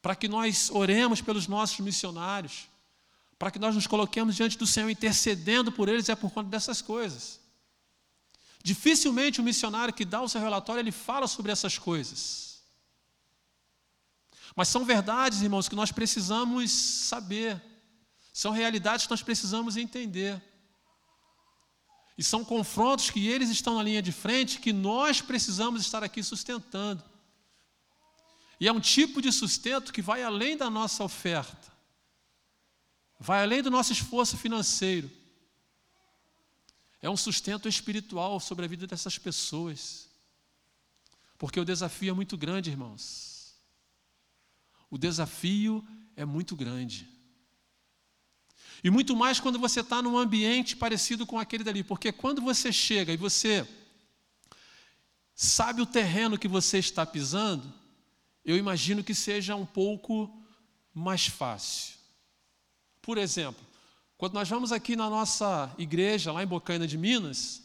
para 0.00 0.14
que 0.14 0.28
nós 0.28 0.70
oremos 0.70 1.20
pelos 1.20 1.46
nossos 1.46 1.80
missionários, 1.80 2.68
para 3.38 3.50
que 3.50 3.58
nós 3.58 3.74
nos 3.74 3.86
coloquemos 3.86 4.36
diante 4.36 4.56
do 4.56 4.66
Senhor 4.66 4.88
intercedendo 4.88 5.70
por 5.70 5.88
eles, 5.88 6.08
é 6.08 6.14
por 6.14 6.30
conta 6.30 6.48
dessas 6.48 6.80
coisas. 6.80 7.40
Dificilmente 8.62 9.40
o 9.40 9.44
missionário 9.44 9.94
que 9.94 10.04
dá 10.04 10.22
o 10.22 10.28
seu 10.28 10.40
relatório, 10.40 10.80
ele 10.80 10.92
fala 10.92 11.26
sobre 11.26 11.52
essas 11.52 11.78
coisas. 11.78 12.45
Mas 14.56 14.68
são 14.68 14.86
verdades, 14.86 15.42
irmãos, 15.42 15.68
que 15.68 15.76
nós 15.76 15.92
precisamos 15.92 16.72
saber. 16.72 17.62
São 18.32 18.52
realidades 18.52 19.04
que 19.04 19.10
nós 19.10 19.22
precisamos 19.22 19.76
entender. 19.76 20.42
E 22.16 22.24
são 22.24 22.42
confrontos 22.42 23.10
que 23.10 23.28
eles 23.28 23.50
estão 23.50 23.74
na 23.74 23.82
linha 23.82 24.00
de 24.00 24.10
frente 24.10 24.58
que 24.58 24.72
nós 24.72 25.20
precisamos 25.20 25.82
estar 25.82 26.02
aqui 26.02 26.22
sustentando. 26.22 27.04
E 28.58 28.66
é 28.66 28.72
um 28.72 28.80
tipo 28.80 29.20
de 29.20 29.30
sustento 29.30 29.92
que 29.92 30.00
vai 30.00 30.22
além 30.22 30.56
da 30.56 30.70
nossa 30.70 31.04
oferta, 31.04 31.70
vai 33.20 33.42
além 33.42 33.62
do 33.62 33.70
nosso 33.70 33.92
esforço 33.92 34.38
financeiro. 34.38 35.10
É 37.02 37.10
um 37.10 37.16
sustento 37.16 37.68
espiritual 37.68 38.40
sobre 38.40 38.64
a 38.64 38.68
vida 38.68 38.86
dessas 38.86 39.18
pessoas. 39.18 40.08
Porque 41.36 41.60
o 41.60 41.64
desafio 41.66 42.12
é 42.12 42.14
muito 42.14 42.38
grande, 42.38 42.70
irmãos. 42.70 43.35
O 44.90 44.98
desafio 44.98 45.86
é 46.14 46.24
muito 46.24 46.54
grande. 46.56 47.08
E 48.82 48.90
muito 48.90 49.16
mais 49.16 49.40
quando 49.40 49.58
você 49.58 49.80
está 49.80 50.02
num 50.02 50.18
ambiente 50.18 50.76
parecido 50.76 51.26
com 51.26 51.38
aquele 51.38 51.64
dali, 51.64 51.82
porque 51.82 52.12
quando 52.12 52.42
você 52.42 52.72
chega 52.72 53.12
e 53.12 53.16
você 53.16 53.66
sabe 55.34 55.82
o 55.82 55.86
terreno 55.86 56.38
que 56.38 56.48
você 56.48 56.78
está 56.78 57.04
pisando, 57.04 57.72
eu 58.44 58.56
imagino 58.56 59.02
que 59.02 59.14
seja 59.14 59.56
um 59.56 59.66
pouco 59.66 60.42
mais 60.94 61.26
fácil. 61.26 61.94
Por 63.02 63.18
exemplo, 63.18 63.64
quando 64.16 64.34
nós 64.34 64.48
vamos 64.48 64.72
aqui 64.72 64.96
na 64.96 65.10
nossa 65.10 65.74
igreja, 65.78 66.32
lá 66.32 66.42
em 66.42 66.46
Bocaina 66.46 66.86
de 66.86 66.96
Minas, 66.96 67.62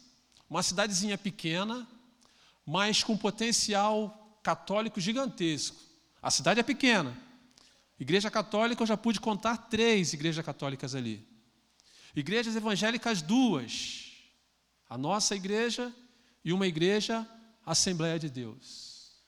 uma 0.50 0.62
cidadezinha 0.62 1.18
pequena, 1.18 1.88
mas 2.66 3.04
com 3.04 3.18
potencial 3.18 4.40
católico 4.44 5.00
gigantesco. 5.00 5.90
A 6.22 6.30
cidade 6.30 6.60
é 6.60 6.64
pequena, 6.64 7.18
Igreja 8.02 8.32
católica, 8.32 8.82
eu 8.82 8.88
já 8.88 8.98
pude 8.98 9.20
contar 9.20 9.56
três 9.70 10.12
igrejas 10.12 10.44
católicas 10.44 10.96
ali. 10.96 11.24
Igrejas 12.16 12.56
evangélicas, 12.56 13.22
duas. 13.22 14.12
A 14.90 14.98
nossa 14.98 15.36
igreja 15.36 15.94
e 16.44 16.52
uma 16.52 16.66
igreja 16.66 17.30
Assembleia 17.64 18.18
de 18.18 18.28
Deus. 18.28 19.22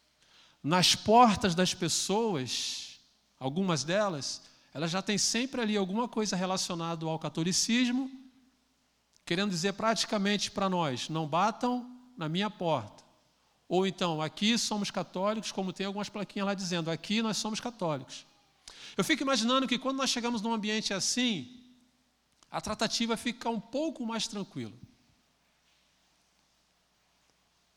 Nas 0.63 0.95
portas 0.95 1.53
das 1.53 1.71
pessoas, 1.75 2.99
algumas 3.39 3.83
delas, 3.83 4.41
elas 4.73 4.89
já 4.89 5.03
têm 5.03 5.19
sempre 5.19 5.61
ali 5.61 5.77
alguma 5.77 6.07
coisa 6.07 6.35
relacionada 6.35 7.05
ao 7.05 7.19
catolicismo, 7.19 8.09
querendo 9.23 9.51
dizer 9.51 9.73
praticamente 9.73 10.49
para 10.49 10.67
nós: 10.67 11.09
não 11.09 11.27
batam 11.27 11.95
na 12.17 12.27
minha 12.27 12.49
porta. 12.49 13.02
Ou 13.67 13.87
então, 13.87 14.21
aqui 14.21 14.57
somos 14.57 14.91
católicos, 14.91 15.51
como 15.51 15.73
tem 15.73 15.85
algumas 15.85 16.09
plaquinhas 16.09 16.45
lá 16.45 16.53
dizendo, 16.53 16.91
aqui 16.91 17.21
nós 17.21 17.37
somos 17.37 17.59
católicos. 17.59 18.25
Eu 18.95 19.03
fico 19.03 19.23
imaginando 19.23 19.67
que 19.67 19.79
quando 19.79 19.97
nós 19.97 20.09
chegamos 20.09 20.41
num 20.41 20.53
ambiente 20.53 20.93
assim, 20.93 21.59
a 22.51 22.61
tratativa 22.61 23.17
fica 23.17 23.49
um 23.49 23.59
pouco 23.59 24.05
mais 24.05 24.27
tranquila. 24.27 24.73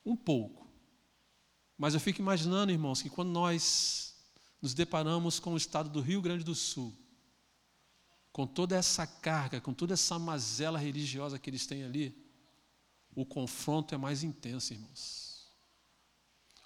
Um 0.04 0.14
pouco. 0.14 0.66
Mas 1.78 1.94
eu 1.94 2.00
fico 2.00 2.20
imaginando, 2.20 2.72
irmãos, 2.72 3.02
que 3.02 3.10
quando 3.10 3.30
nós 3.30 4.14
nos 4.60 4.74
deparamos 4.74 5.38
com 5.38 5.54
o 5.54 5.56
estado 5.56 5.88
do 5.88 6.00
Rio 6.00 6.20
Grande 6.20 6.44
do 6.44 6.54
Sul, 6.54 6.94
com 8.32 8.46
toda 8.46 8.76
essa 8.76 9.06
carga, 9.06 9.60
com 9.60 9.72
toda 9.72 9.94
essa 9.94 10.18
mazela 10.18 10.78
religiosa 10.78 11.38
que 11.38 11.48
eles 11.48 11.66
têm 11.66 11.84
ali, 11.84 12.14
o 13.14 13.24
confronto 13.24 13.94
é 13.94 13.98
mais 13.98 14.22
intenso, 14.22 14.74
irmãos. 14.74 15.25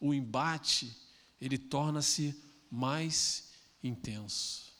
O 0.00 0.14
embate, 0.14 0.96
ele 1.40 1.58
torna-se 1.58 2.34
mais 2.70 3.52
intenso. 3.82 4.70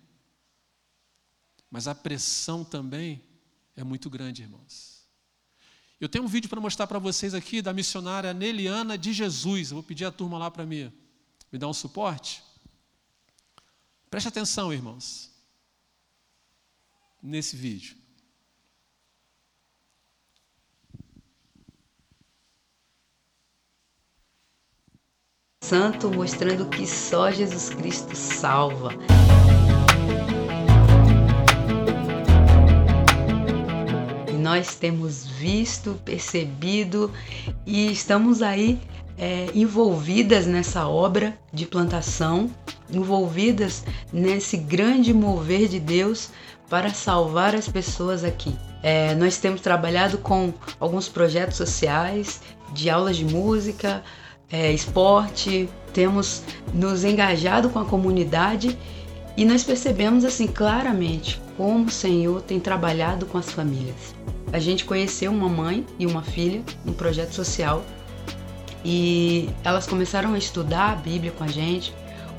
mas 1.71 1.87
a 1.87 1.95
pressão 1.95 2.65
também 2.65 3.23
é 3.73 3.85
muito 3.85 4.09
grande, 4.09 4.41
irmãos. 4.41 5.07
Eu 5.97 6.09
tenho 6.09 6.25
um 6.25 6.27
vídeo 6.27 6.49
para 6.49 6.59
mostrar 6.59 6.85
para 6.85 6.99
vocês 6.99 7.33
aqui 7.33 7.61
da 7.61 7.71
missionária 7.71 8.33
Neliana 8.33 8.97
de 8.97 9.13
Jesus. 9.13 9.71
Eu 9.71 9.75
vou 9.75 9.83
pedir 9.83 10.03
a 10.03 10.11
turma 10.11 10.37
lá 10.37 10.51
para 10.51 10.65
mim 10.65 10.91
me 11.49 11.57
dar 11.57 11.69
um 11.69 11.73
suporte. 11.73 12.43
Preste 14.09 14.27
atenção, 14.27 14.73
irmãos, 14.73 15.31
nesse 17.21 17.55
vídeo. 17.55 18.02
Santo 25.63 26.11
mostrando 26.11 26.65
que 26.65 26.85
só 26.85 27.31
Jesus 27.31 27.69
Cristo 27.69 28.13
salva. 28.17 28.91
nós 34.37 34.75
temos 34.75 35.25
visto, 35.25 35.97
percebido 36.03 37.09
e 37.65 37.89
estamos 37.89 38.41
aí 38.41 38.77
é, 39.17 39.47
envolvidas 39.55 40.45
nessa 40.45 40.85
obra 40.85 41.39
de 41.53 41.65
plantação, 41.65 42.51
envolvidas 42.91 43.85
nesse 44.11 44.57
grande 44.57 45.13
mover 45.13 45.69
de 45.69 45.79
Deus 45.79 46.29
para 46.69 46.93
salvar 46.93 47.55
as 47.55 47.69
pessoas 47.69 48.25
aqui. 48.25 48.53
É, 48.83 49.15
nós 49.15 49.37
temos 49.37 49.61
trabalhado 49.61 50.17
com 50.17 50.53
alguns 50.77 51.07
projetos 51.07 51.55
sociais, 51.55 52.41
de 52.73 52.89
aulas 52.89 53.15
de 53.15 53.23
música, 53.23 54.03
é, 54.51 54.71
esporte, 54.71 55.69
temos 55.93 56.43
nos 56.73 57.03
engajado 57.03 57.69
com 57.69 57.79
a 57.79 57.85
comunidade 57.85 58.77
e 59.35 59.45
nós 59.45 59.63
percebemos 59.63 60.23
assim 60.23 60.47
claramente 60.47 61.41
como 61.57 61.85
o 61.85 61.91
Senhor 61.91 62.41
tem 62.41 62.59
trabalhado 62.59 63.25
com 63.25 63.37
as 63.37 63.51
famílias. 63.51 64.15
A 64.51 64.59
gente 64.59 64.85
conheceu 64.85 65.31
uma 65.31 65.49
mãe 65.49 65.85
e 65.97 66.05
uma 66.05 66.21
filha 66.21 66.61
no 66.85 66.93
projeto 66.93 67.33
social 67.33 67.83
e 68.85 69.49
elas 69.63 69.87
começaram 69.87 70.33
a 70.33 70.37
estudar 70.37 70.91
a 70.91 70.95
Bíblia 70.95 71.31
com 71.31 71.43
a 71.43 71.47
gente, 71.47 71.93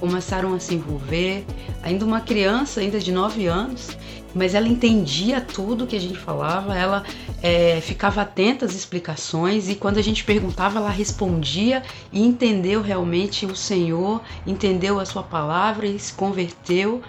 começaram 0.04 0.52
a 0.52 0.60
se 0.60 0.74
envolver. 0.74 1.46
Ainda 1.82 2.04
uma 2.04 2.20
criança, 2.20 2.80
ainda 2.80 2.98
de 2.98 3.10
9 3.10 3.46
anos, 3.46 3.88
mas 4.34 4.54
ela 4.54 4.68
entendia 4.68 5.40
tudo 5.40 5.86
que 5.86 5.96
a 5.96 6.00
gente 6.00 6.18
falava, 6.18 6.76
ela 6.76 7.04
é, 7.42 7.80
ficava 7.80 8.20
atenta 8.20 8.66
às 8.66 8.74
explicações 8.74 9.70
e 9.70 9.74
quando 9.74 9.96
a 9.96 10.02
gente 10.02 10.22
perguntava, 10.22 10.78
ela 10.78 10.90
respondia 10.90 11.82
e 12.12 12.22
entendeu 12.22 12.82
realmente 12.82 13.46
o 13.46 13.56
Senhor, 13.56 14.20
entendeu 14.46 15.00
a 15.00 15.06
sua 15.06 15.22
palavra 15.22 15.86
e 15.86 15.98
se 15.98 16.12
converteu. 16.12 17.00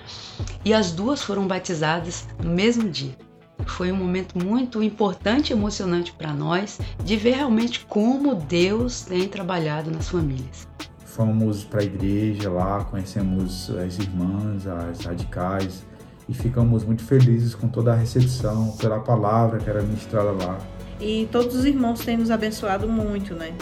E 0.64 0.74
as 0.74 0.94
duas 0.94 1.22
foram 1.22 1.46
batizadas 1.46 2.26
no 2.42 2.52
mesmo 2.52 2.90
dia. 2.90 3.18
Foi 3.66 3.92
um 3.92 3.98
momento 3.98 4.42
muito 4.42 4.82
importante 4.82 5.50
e 5.50 5.54
emocionante 5.54 6.14
para 6.14 6.34
nós 6.34 6.80
de 7.04 7.18
ver 7.18 7.36
realmente 7.36 7.86
como 7.90 8.36
Deus 8.36 9.02
tem 9.02 9.28
trabalhado 9.28 9.92
nas 9.92 10.08
famílias. 10.08 10.75
Fomos 11.16 11.64
para 11.64 11.80
a 11.80 11.84
igreja 11.86 12.52
lá, 12.52 12.84
conhecemos 12.84 13.70
as 13.70 13.98
irmãs, 13.98 14.68
as 14.68 15.06
radicais, 15.06 15.86
e 16.28 16.34
ficamos 16.34 16.84
muito 16.84 17.06
felizes 17.06 17.56
com 17.56 17.70
toda 17.70 17.94
a 17.94 17.96
recepção, 17.96 18.76
pela 18.78 19.00
palavra 19.00 19.60
que 19.60 19.70
era 19.70 19.82
ministrada 19.82 20.32
lá. 20.32 20.60
E 21.00 21.26
todos 21.32 21.56
os 21.56 21.64
irmãos 21.64 22.02
têm 22.02 22.18
nos 22.18 22.30
abençoado 22.30 22.86
muito, 22.90 23.34
né? 23.34 23.54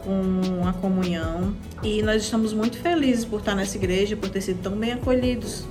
Com 0.00 0.66
a 0.66 0.72
comunhão. 0.72 1.54
E 1.84 2.02
nós 2.02 2.24
estamos 2.24 2.52
muito 2.52 2.76
felizes 2.78 3.24
por 3.24 3.38
estar 3.38 3.54
nessa 3.54 3.76
igreja, 3.76 4.16
por 4.16 4.28
ter 4.28 4.40
sido 4.40 4.60
tão 4.60 4.72
bem 4.72 4.94
acolhidos. 4.94 5.68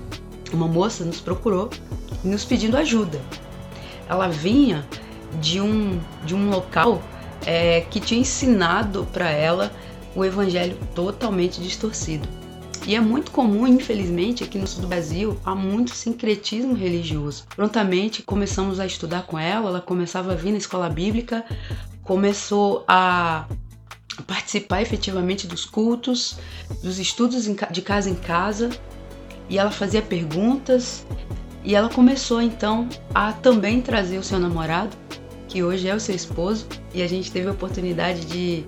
Uma 0.53 0.65
moça 0.69 1.03
nos 1.03 1.19
procurou 1.19 1.69
nos 2.23 2.45
pedindo 2.45 2.77
ajuda. 2.77 3.19
Ela 4.07 4.29
vinha 4.29 4.87
de 5.41 5.59
um, 5.59 5.99
de 6.25 6.33
um 6.33 6.49
local 6.49 7.01
é, 7.45 7.81
que 7.81 7.99
tinha 7.99 8.21
ensinado 8.21 9.05
para 9.11 9.29
ela 9.29 9.73
o 10.17 10.25
evangelho 10.25 10.75
totalmente 10.95 11.61
distorcido. 11.61 12.27
E 12.87 12.95
é 12.95 12.99
muito 12.99 13.31
comum, 13.31 13.67
infelizmente, 13.67 14.43
aqui 14.43 14.57
no 14.57 14.65
sul 14.65 14.81
do 14.81 14.87
Brasil, 14.87 15.37
há 15.45 15.53
muito 15.53 15.91
sincretismo 15.91 16.73
religioso. 16.73 17.45
Prontamente 17.55 18.23
começamos 18.23 18.79
a 18.79 18.85
estudar 18.85 19.27
com 19.27 19.37
ela, 19.37 19.69
ela 19.69 19.81
começava 19.81 20.31
a 20.31 20.35
vir 20.35 20.51
na 20.51 20.57
escola 20.57 20.89
bíblica, 20.89 21.45
começou 22.01 22.83
a 22.87 23.45
participar 24.25 24.81
efetivamente 24.81 25.45
dos 25.45 25.65
cultos, 25.65 26.37
dos 26.81 26.97
estudos 26.97 27.47
de 27.71 27.81
casa 27.83 28.09
em 28.09 28.15
casa, 28.15 28.71
e 29.47 29.59
ela 29.59 29.69
fazia 29.69 30.01
perguntas, 30.01 31.05
e 31.63 31.75
ela 31.75 31.89
começou 31.89 32.41
então 32.41 32.89
a 33.13 33.33
também 33.33 33.81
trazer 33.81 34.17
o 34.17 34.23
seu 34.23 34.39
namorado, 34.39 34.97
que 35.47 35.61
hoje 35.61 35.87
é 35.87 35.93
o 35.93 35.99
seu 35.99 36.15
esposo, 36.15 36.65
e 36.91 37.03
a 37.03 37.07
gente 37.07 37.31
teve 37.31 37.47
a 37.49 37.51
oportunidade 37.51 38.25
de 38.25 38.65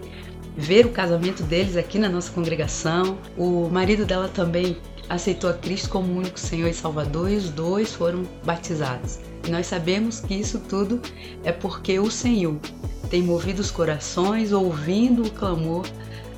ver 0.59 0.85
o 0.85 0.89
casamento 0.89 1.41
deles 1.43 1.77
aqui 1.77 1.97
na 1.97 2.09
nossa 2.09 2.31
congregação. 2.31 3.17
O 3.37 3.69
marido 3.69 4.05
dela 4.05 4.27
também 4.27 4.77
aceitou 5.07 5.49
a 5.49 5.53
Cristo 5.53 5.89
como 5.89 6.13
único 6.13 6.39
Senhor 6.39 6.67
e 6.67 6.73
Salvador 6.73 7.31
e 7.31 7.37
os 7.37 7.49
dois 7.49 7.93
foram 7.93 8.23
batizados. 8.43 9.19
E 9.47 9.51
nós 9.51 9.65
sabemos 9.65 10.19
que 10.19 10.35
isso 10.35 10.59
tudo 10.59 11.01
é 11.43 11.51
porque 11.51 11.97
o 11.97 12.11
Senhor 12.11 12.57
tem 13.09 13.23
movido 13.23 13.61
os 13.61 13.71
corações 13.71 14.51
ouvindo 14.51 15.23
o 15.23 15.31
clamor 15.31 15.85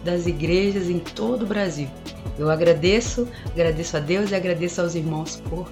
das 0.05 0.25
igrejas 0.25 0.87
em 0.87 0.99
todo 0.99 1.43
o 1.43 1.47
Brasil. 1.47 1.89
Eu 2.37 2.49
agradeço, 2.49 3.27
agradeço 3.51 3.97
a 3.97 3.99
Deus 3.99 4.31
e 4.31 4.35
agradeço 4.35 4.81
aos 4.81 4.95
irmãos 4.95 5.41
por 5.49 5.69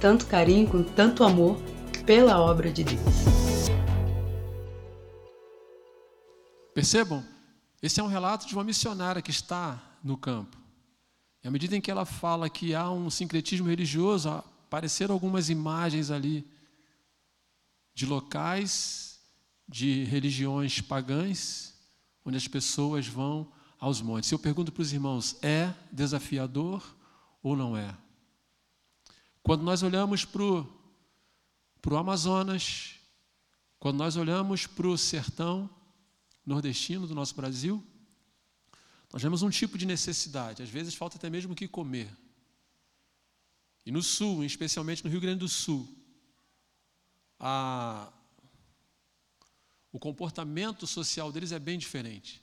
tanto 0.00 0.26
carinho, 0.26 0.66
com 0.66 0.82
tanto 0.82 1.24
amor 1.24 1.56
pela 2.04 2.40
obra 2.40 2.70
de 2.70 2.84
Deus. 2.84 3.00
Percebam? 6.74 7.31
Esse 7.82 7.98
é 7.98 8.02
um 8.02 8.06
relato 8.06 8.46
de 8.46 8.54
uma 8.54 8.62
missionária 8.62 9.20
que 9.20 9.32
está 9.32 9.82
no 10.04 10.16
campo. 10.16 10.56
E 11.42 11.48
à 11.48 11.50
medida 11.50 11.76
em 11.76 11.80
que 11.80 11.90
ela 11.90 12.04
fala 12.04 12.48
que 12.48 12.74
há 12.74 12.88
um 12.88 13.10
sincretismo 13.10 13.68
religioso, 13.68 14.28
apareceram 14.30 15.12
algumas 15.12 15.50
imagens 15.50 16.10
ali 16.10 16.48
de 17.92 18.06
locais, 18.06 19.20
de 19.68 20.04
religiões 20.04 20.80
pagãs, 20.80 21.74
onde 22.24 22.36
as 22.36 22.46
pessoas 22.46 23.08
vão 23.08 23.52
aos 23.80 24.00
montes. 24.00 24.30
Eu 24.30 24.38
pergunto 24.38 24.70
para 24.70 24.82
os 24.82 24.92
irmãos: 24.92 25.36
é 25.42 25.74
desafiador 25.90 26.82
ou 27.42 27.56
não 27.56 27.76
é? 27.76 27.96
Quando 29.42 29.64
nós 29.64 29.82
olhamos 29.82 30.24
para 30.24 30.42
o 30.44 31.96
Amazonas, 31.96 32.94
quando 33.80 33.98
nós 33.98 34.16
olhamos 34.16 34.68
para 34.68 34.86
o 34.86 34.96
sertão, 34.96 35.68
nordestino 36.44 37.06
do 37.06 37.14
nosso 37.14 37.34
Brasil, 37.34 37.84
nós 39.12 39.22
vemos 39.22 39.42
um 39.42 39.50
tipo 39.50 39.76
de 39.76 39.86
necessidade, 39.86 40.62
às 40.62 40.70
vezes 40.70 40.94
falta 40.94 41.16
até 41.16 41.28
mesmo 41.28 41.52
o 41.52 41.56
que 41.56 41.68
comer. 41.68 42.10
E 43.84 43.90
no 43.90 44.02
sul, 44.02 44.44
especialmente 44.44 45.04
no 45.04 45.10
Rio 45.10 45.20
Grande 45.20 45.40
do 45.40 45.48
Sul, 45.48 45.88
a, 47.38 48.12
o 49.92 49.98
comportamento 49.98 50.86
social 50.86 51.32
deles 51.32 51.52
é 51.52 51.58
bem 51.58 51.78
diferente. 51.78 52.40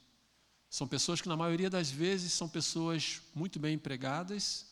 São 0.68 0.86
pessoas 0.86 1.20
que, 1.20 1.28
na 1.28 1.36
maioria 1.36 1.68
das 1.68 1.90
vezes, 1.90 2.32
são 2.32 2.48
pessoas 2.48 3.20
muito 3.34 3.58
bem 3.58 3.74
empregadas, 3.74 4.66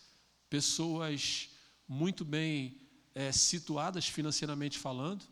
pessoas 0.49 1.49
muito 1.89 2.25
bem 2.25 2.81
é, 3.15 3.33
situadas 3.33 4.07
financeiramente 4.07 4.79
falando, 4.79 5.25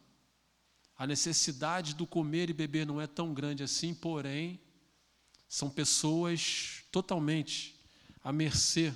a 0.99 1.07
necessidade 1.07 1.94
do 1.94 2.07
comer 2.07 2.49
e 2.49 2.55
beber 2.55 2.86
não 2.86 3.01
é 3.01 3.07
tão 3.07 3.34
grande 3.34 3.62
assim, 3.62 3.92
porém, 3.92 4.59
são 5.49 5.68
pessoas 5.68 6.82
totalmente 6.90 7.78
à 8.24 8.32
mercê 8.32 8.94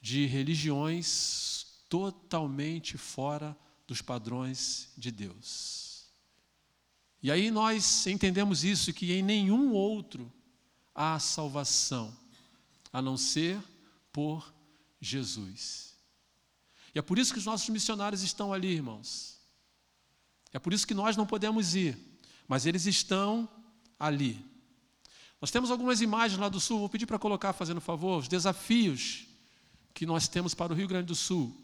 de 0.00 0.26
religiões 0.26 1.66
totalmente 1.88 2.96
fora 2.96 3.56
dos 3.86 4.00
padrões 4.00 4.90
de 4.96 5.10
Deus. 5.10 6.06
E 7.22 7.30
aí 7.30 7.50
nós 7.50 8.06
entendemos 8.06 8.64
isso, 8.64 8.92
que 8.92 9.12
em 9.12 9.22
nenhum 9.22 9.72
outro 9.72 10.32
há 10.94 11.18
salvação, 11.18 12.16
a 12.92 13.02
não 13.02 13.16
ser 13.16 13.60
por 14.12 14.52
Jesus. 15.00 15.94
E 16.94 16.98
é 16.98 17.02
por 17.02 17.18
isso 17.18 17.32
que 17.32 17.38
os 17.38 17.46
nossos 17.46 17.68
missionários 17.68 18.22
estão 18.22 18.52
ali, 18.52 18.68
irmãos 18.68 19.41
é 20.52 20.58
por 20.58 20.72
isso 20.72 20.86
que 20.86 20.94
nós 20.94 21.16
não 21.16 21.26
podemos 21.26 21.74
ir, 21.74 21.98
mas 22.46 22.66
eles 22.66 22.86
estão 22.86 23.48
ali. 23.98 24.44
Nós 25.40 25.50
temos 25.50 25.70
algumas 25.70 26.00
imagens 26.00 26.38
lá 26.38 26.48
do 26.48 26.60
sul, 26.60 26.80
vou 26.80 26.88
pedir 26.88 27.06
para 27.06 27.18
colocar, 27.18 27.52
fazendo 27.52 27.80
favor, 27.80 28.18
os 28.18 28.28
desafios 28.28 29.26
que 29.92 30.06
nós 30.06 30.28
temos 30.28 30.54
para 30.54 30.72
o 30.72 30.76
Rio 30.76 30.86
Grande 30.86 31.06
do 31.06 31.14
Sul. 31.14 31.56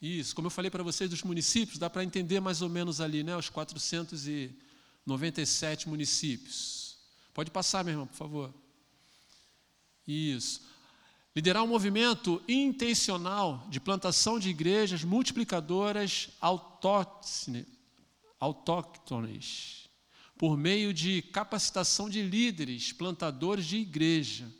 Isso, 0.00 0.34
como 0.34 0.46
eu 0.46 0.50
falei 0.50 0.70
para 0.70 0.82
vocês 0.82 1.10
dos 1.10 1.22
municípios, 1.22 1.78
dá 1.78 1.88
para 1.88 2.04
entender 2.04 2.38
mais 2.40 2.60
ou 2.62 2.68
menos 2.68 3.00
ali, 3.00 3.24
né, 3.24 3.34
os 3.36 3.48
497 3.48 5.88
municípios. 5.88 6.98
Pode 7.32 7.50
passar, 7.50 7.82
meu 7.82 7.94
irmão, 7.94 8.06
por 8.06 8.16
favor. 8.16 8.52
Isso. 10.06 10.60
Liderar 11.36 11.62
um 11.62 11.66
movimento 11.66 12.42
intencional 12.48 13.66
de 13.68 13.78
plantação 13.78 14.38
de 14.38 14.48
igrejas 14.48 15.04
multiplicadoras 15.04 16.30
autóctones, 18.40 19.90
por 20.38 20.56
meio 20.56 20.94
de 20.94 21.20
capacitação 21.20 22.08
de 22.08 22.22
líderes, 22.22 22.90
plantadores 22.90 23.66
de 23.66 23.76
igreja. 23.76 24.50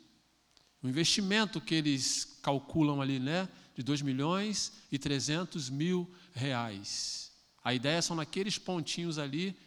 O 0.83 0.87
investimento 0.87 1.59
que 1.59 1.73
eles 1.73 2.37
calculam 2.43 3.01
ali, 3.01 3.17
né, 3.17 3.49
de 3.75 3.81
2 3.81 4.03
milhões 4.03 4.73
e 4.91 4.99
300 4.99 5.71
mil 5.71 6.07
reais. 6.31 7.31
A 7.63 7.73
ideia 7.73 8.03
são 8.03 8.15
naqueles 8.15 8.59
pontinhos 8.59 9.17
ali 9.17 9.57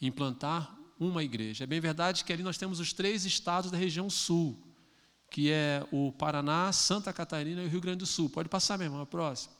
implantar 0.00 0.76
uma 0.98 1.22
igreja. 1.22 1.62
É 1.62 1.66
bem 1.68 1.78
verdade 1.78 2.24
que 2.24 2.32
ali 2.32 2.42
nós 2.42 2.58
temos 2.58 2.80
os 2.80 2.92
três 2.92 3.24
estados 3.24 3.70
da 3.70 3.78
região 3.78 4.10
sul 4.10 4.66
que 5.30 5.50
é 5.50 5.86
o 5.92 6.12
Paraná, 6.12 6.72
Santa 6.72 7.12
Catarina 7.12 7.62
e 7.62 7.66
o 7.66 7.68
Rio 7.68 7.80
Grande 7.80 7.98
do 7.98 8.06
Sul. 8.06 8.28
Pode 8.28 8.48
passar, 8.48 8.76
meu 8.76 8.86
irmão, 8.86 9.00
a 9.00 9.06
próxima. 9.06 9.54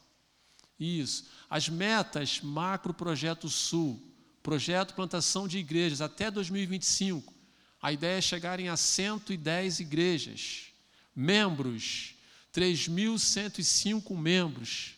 Isso. 0.78 1.26
As 1.48 1.68
metas 1.68 2.40
Macro 2.40 2.92
Projeto 2.92 3.48
Sul, 3.48 4.02
projeto 4.42 4.94
plantação 4.94 5.46
de 5.46 5.58
igrejas 5.58 6.00
até 6.00 6.30
2025. 6.30 7.32
A 7.80 7.92
ideia 7.92 8.18
é 8.18 8.20
chegarem 8.20 8.68
a 8.68 8.76
110 8.76 9.80
igrejas. 9.80 10.66
Membros, 11.14 12.14
3.105 12.52 14.16
membros. 14.16 14.96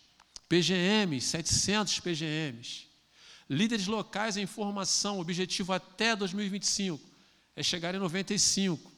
PGM, 0.48 1.20
700 1.20 2.00
PGMs. 2.00 2.86
Líderes 3.48 3.86
locais 3.86 4.36
em 4.36 4.46
formação, 4.46 5.20
objetivo 5.20 5.72
até 5.72 6.16
2025 6.16 7.12
é 7.54 7.62
chegar 7.62 7.94
em 7.94 7.98
95 7.98 8.91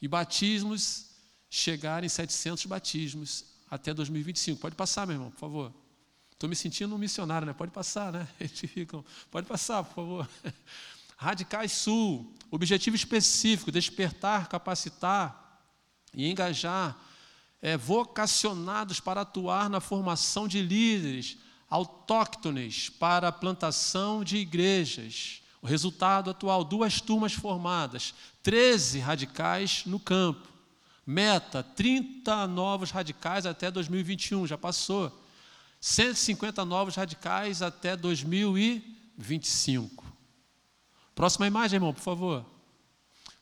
e 0.00 0.08
batismos 0.08 1.10
chegarem 1.48 2.08
700 2.08 2.66
batismos 2.66 3.44
até 3.70 3.94
2025. 3.94 4.60
Pode 4.60 4.76
passar, 4.76 5.06
meu 5.06 5.16
irmão, 5.16 5.30
por 5.30 5.38
favor. 5.38 5.74
Estou 6.30 6.50
me 6.50 6.56
sentindo 6.56 6.94
um 6.94 6.98
missionário, 6.98 7.46
né? 7.46 7.52
Pode 7.52 7.72
passar, 7.72 8.12
né? 8.12 8.28
Eles 8.38 8.58
ficam. 8.58 9.04
Pode 9.30 9.46
passar, 9.46 9.82
por 9.82 9.94
favor. 9.94 10.28
Radicais 11.16 11.72
Sul, 11.72 12.34
objetivo 12.50 12.94
específico: 12.94 13.72
despertar, 13.72 14.48
capacitar 14.48 15.62
e 16.12 16.30
engajar 16.30 16.96
é, 17.62 17.76
vocacionados 17.76 19.00
para 19.00 19.22
atuar 19.22 19.70
na 19.70 19.80
formação 19.80 20.46
de 20.46 20.60
líderes 20.60 21.38
autóctones 21.68 22.88
para 22.90 23.28
a 23.28 23.32
plantação 23.32 24.22
de 24.22 24.36
igrejas. 24.36 25.42
O 25.62 25.66
resultado 25.66 26.30
atual: 26.30 26.62
duas 26.62 27.00
turmas 27.00 27.32
formadas, 27.32 28.14
13 28.46 29.00
radicais 29.00 29.82
no 29.86 29.98
campo. 29.98 30.46
Meta: 31.04 31.64
30 31.64 32.46
novos 32.46 32.92
radicais 32.92 33.44
até 33.44 33.72
2021, 33.72 34.46
já 34.46 34.56
passou. 34.56 35.10
150 35.80 36.64
novos 36.64 36.94
radicais 36.94 37.60
até 37.60 37.96
2025. 37.96 40.04
Próxima 41.12 41.48
imagem, 41.48 41.78
irmão, 41.78 41.92
por 41.92 42.02
favor. 42.02 42.46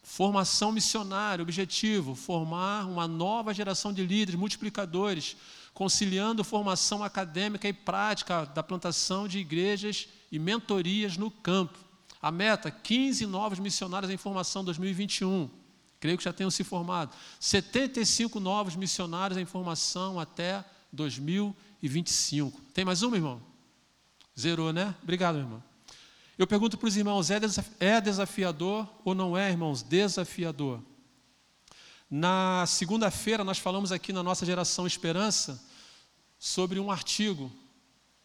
Formação 0.02 0.72
missionária, 0.72 1.42
objetivo: 1.42 2.14
formar 2.14 2.86
uma 2.86 3.07
nova 3.07 3.52
geração 3.52 3.92
de 3.92 4.07
líderes 4.07 4.40
multiplicadores, 4.40 5.36
conciliando 5.74 6.42
formação 6.42 7.05
acadêmica 7.05 7.68
e 7.68 7.74
prática 7.74 8.46
da 8.46 8.62
plantação 8.62 9.28
de 9.28 9.38
igrejas 9.38 10.09
e 10.32 10.38
mentorias 10.38 11.18
no 11.18 11.30
campo. 11.30 11.84
A 12.25 12.31
meta: 12.31 12.70
15 12.70 13.27
novos 13.27 13.59
missionários 13.59 14.11
em 14.11 14.16
formação 14.16 14.64
2021. 14.64 15.51
Creio 16.01 16.16
que 16.16 16.25
já 16.25 16.33
tenham 16.33 16.51
se 16.51 16.64
formado. 16.64 17.14
75 17.39 18.41
novos 18.41 18.75
missionários 18.77 19.37
em 19.37 19.45
formação 19.45 20.18
até 20.18 20.64
2025. 20.91 22.59
Tem 22.72 22.83
mais 22.83 23.03
uma, 23.03 23.16
irmão? 23.16 23.43
Zerou, 24.41 24.72
né? 24.72 24.95
Obrigado, 25.03 25.37
irmão. 25.37 25.62
Eu 26.39 26.47
pergunto 26.47 26.79
para 26.79 26.87
os 26.87 26.97
irmãos: 26.97 27.29
é 27.79 28.01
desafiador 28.01 28.89
ou 29.05 29.14
não 29.14 29.37
é, 29.37 29.51
irmãos? 29.51 29.83
Desafiador. 29.83 30.83
Na 32.11 32.64
segunda-feira, 32.66 33.45
nós 33.45 33.59
falamos 33.59 33.93
aqui 33.93 34.14
na 34.14 34.22
nossa 34.22 34.47
geração 34.47 34.87
Esperança 34.87 35.62
sobre 36.39 36.81
um 36.81 36.91
artigo 36.91 37.53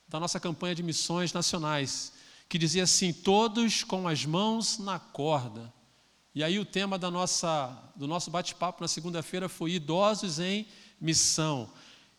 da 0.08 0.22
nossa 0.22 0.40
campanha 0.40 0.74
de 0.74 0.84
missões 0.84 1.34
nacionais 1.34 2.14
que 2.50 2.58
dizia 2.58 2.84
assim: 2.84 3.14
todos 3.14 3.84
com 3.84 4.08
as 4.08 4.26
mãos 4.26 4.80
na 4.80 4.98
corda. 4.98 5.72
E 6.34 6.44
aí 6.44 6.60
o 6.60 6.66
tema 6.66 6.98
da 6.98 7.12
nossa, 7.12 7.78
do 7.96 8.08
nosso 8.08 8.32
bate-papo 8.32 8.82
na 8.82 8.88
segunda-feira 8.88 9.48
foi 9.48 9.72
idosos 9.74 10.40
em 10.40 10.68
missão. 11.00 11.70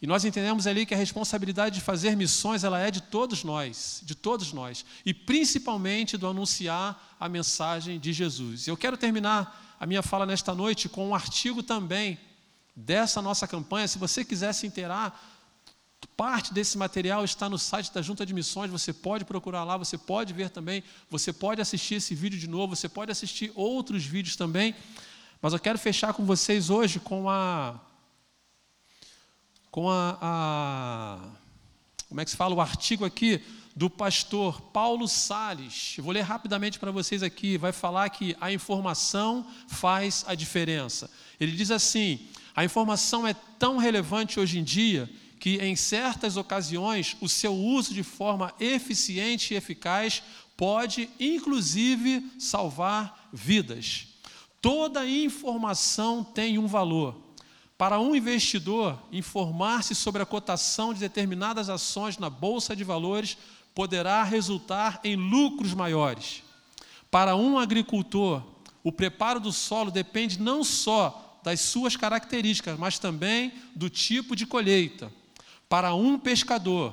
E 0.02 0.06
nós 0.06 0.24
entendemos 0.24 0.66
ali 0.66 0.86
que 0.86 0.94
a 0.94 0.96
responsabilidade 0.96 1.74
de 1.74 1.80
fazer 1.82 2.16
missões 2.16 2.64
ela 2.64 2.80
é 2.80 2.90
de 2.90 3.02
todos 3.02 3.44
nós, 3.44 4.00
de 4.02 4.14
todos 4.14 4.52
nós, 4.52 4.84
e 5.04 5.12
principalmente 5.12 6.16
do 6.16 6.26
anunciar 6.26 7.16
a 7.20 7.28
mensagem 7.28 8.00
de 8.00 8.12
Jesus. 8.12 8.66
Eu 8.66 8.78
quero 8.78 8.96
terminar 8.96 9.76
a 9.78 9.86
minha 9.86 10.02
fala 10.02 10.24
nesta 10.24 10.54
noite 10.54 10.88
com 10.88 11.08
um 11.08 11.14
artigo 11.14 11.62
também 11.62 12.18
dessa 12.74 13.20
nossa 13.20 13.46
campanha. 13.46 13.86
Se 13.88 13.98
você 13.98 14.24
quiser 14.24 14.54
se 14.54 14.66
inteirar 14.66 15.39
Parte 16.16 16.52
desse 16.52 16.76
material 16.76 17.24
está 17.24 17.48
no 17.48 17.58
site 17.58 17.92
da 17.92 18.02
Junta 18.02 18.26
de 18.26 18.34
Missões, 18.34 18.70
você 18.70 18.92
pode 18.92 19.24
procurar 19.24 19.64
lá, 19.64 19.76
você 19.76 19.96
pode 19.96 20.32
ver 20.32 20.50
também, 20.50 20.82
você 21.08 21.32
pode 21.32 21.60
assistir 21.60 21.94
esse 21.94 22.14
vídeo 22.14 22.38
de 22.38 22.46
novo, 22.46 22.76
você 22.76 22.88
pode 22.88 23.10
assistir 23.10 23.50
outros 23.54 24.04
vídeos 24.04 24.36
também. 24.36 24.74
Mas 25.40 25.52
eu 25.52 25.58
quero 25.58 25.78
fechar 25.78 26.12
com 26.12 26.24
vocês 26.24 26.68
hoje 26.68 27.00
com 27.00 27.30
a. 27.30 27.80
com 29.70 29.88
a, 29.88 30.18
a 30.20 31.18
como 32.08 32.20
é 32.20 32.24
que 32.24 32.30
se 32.30 32.36
fala? 32.36 32.54
O 32.54 32.60
artigo 32.60 33.04
aqui 33.04 33.42
do 33.74 33.88
pastor 33.88 34.60
Paulo 34.60 35.08
Sales. 35.08 35.94
Eu 35.96 36.04
vou 36.04 36.12
ler 36.12 36.22
rapidamente 36.22 36.78
para 36.78 36.90
vocês 36.90 37.22
aqui. 37.22 37.56
Vai 37.56 37.72
falar 37.72 38.10
que 38.10 38.36
a 38.40 38.52
informação 38.52 39.46
faz 39.68 40.24
a 40.26 40.34
diferença. 40.34 41.10
Ele 41.38 41.52
diz 41.52 41.70
assim: 41.70 42.28
a 42.54 42.64
informação 42.64 43.26
é 43.26 43.34
tão 43.58 43.78
relevante 43.78 44.38
hoje 44.38 44.58
em 44.58 44.64
dia 44.64 45.08
que, 45.40 45.56
em 45.56 45.74
certas 45.74 46.36
ocasiões, 46.36 47.16
o 47.18 47.28
seu 47.28 47.54
uso 47.54 47.94
de 47.94 48.02
forma 48.02 48.52
eficiente 48.60 49.54
e 49.54 49.56
eficaz 49.56 50.22
pode, 50.54 51.08
inclusive, 51.18 52.30
salvar 52.38 53.30
vidas. 53.32 54.06
Toda 54.60 55.08
informação 55.08 56.22
tem 56.22 56.58
um 56.58 56.66
valor. 56.66 57.16
Para 57.78 57.98
um 57.98 58.14
investidor, 58.14 59.02
informar-se 59.10 59.94
sobre 59.94 60.20
a 60.20 60.26
cotação 60.26 60.92
de 60.92 61.00
determinadas 61.00 61.70
ações 61.70 62.18
na 62.18 62.28
bolsa 62.28 62.76
de 62.76 62.84
valores 62.84 63.38
poderá 63.74 64.22
resultar 64.22 65.00
em 65.02 65.16
lucros 65.16 65.72
maiores. 65.72 66.42
Para 67.10 67.34
um 67.34 67.58
agricultor, 67.58 68.42
o 68.84 68.92
preparo 68.92 69.40
do 69.40 69.50
solo 69.50 69.90
depende 69.90 70.38
não 70.38 70.62
só 70.62 71.40
das 71.42 71.60
suas 71.60 71.96
características, 71.96 72.78
mas 72.78 72.98
também 72.98 73.54
do 73.74 73.88
tipo 73.88 74.36
de 74.36 74.46
colheita. 74.46 75.10
Para 75.70 75.94
um 75.94 76.18
pescador, 76.18 76.92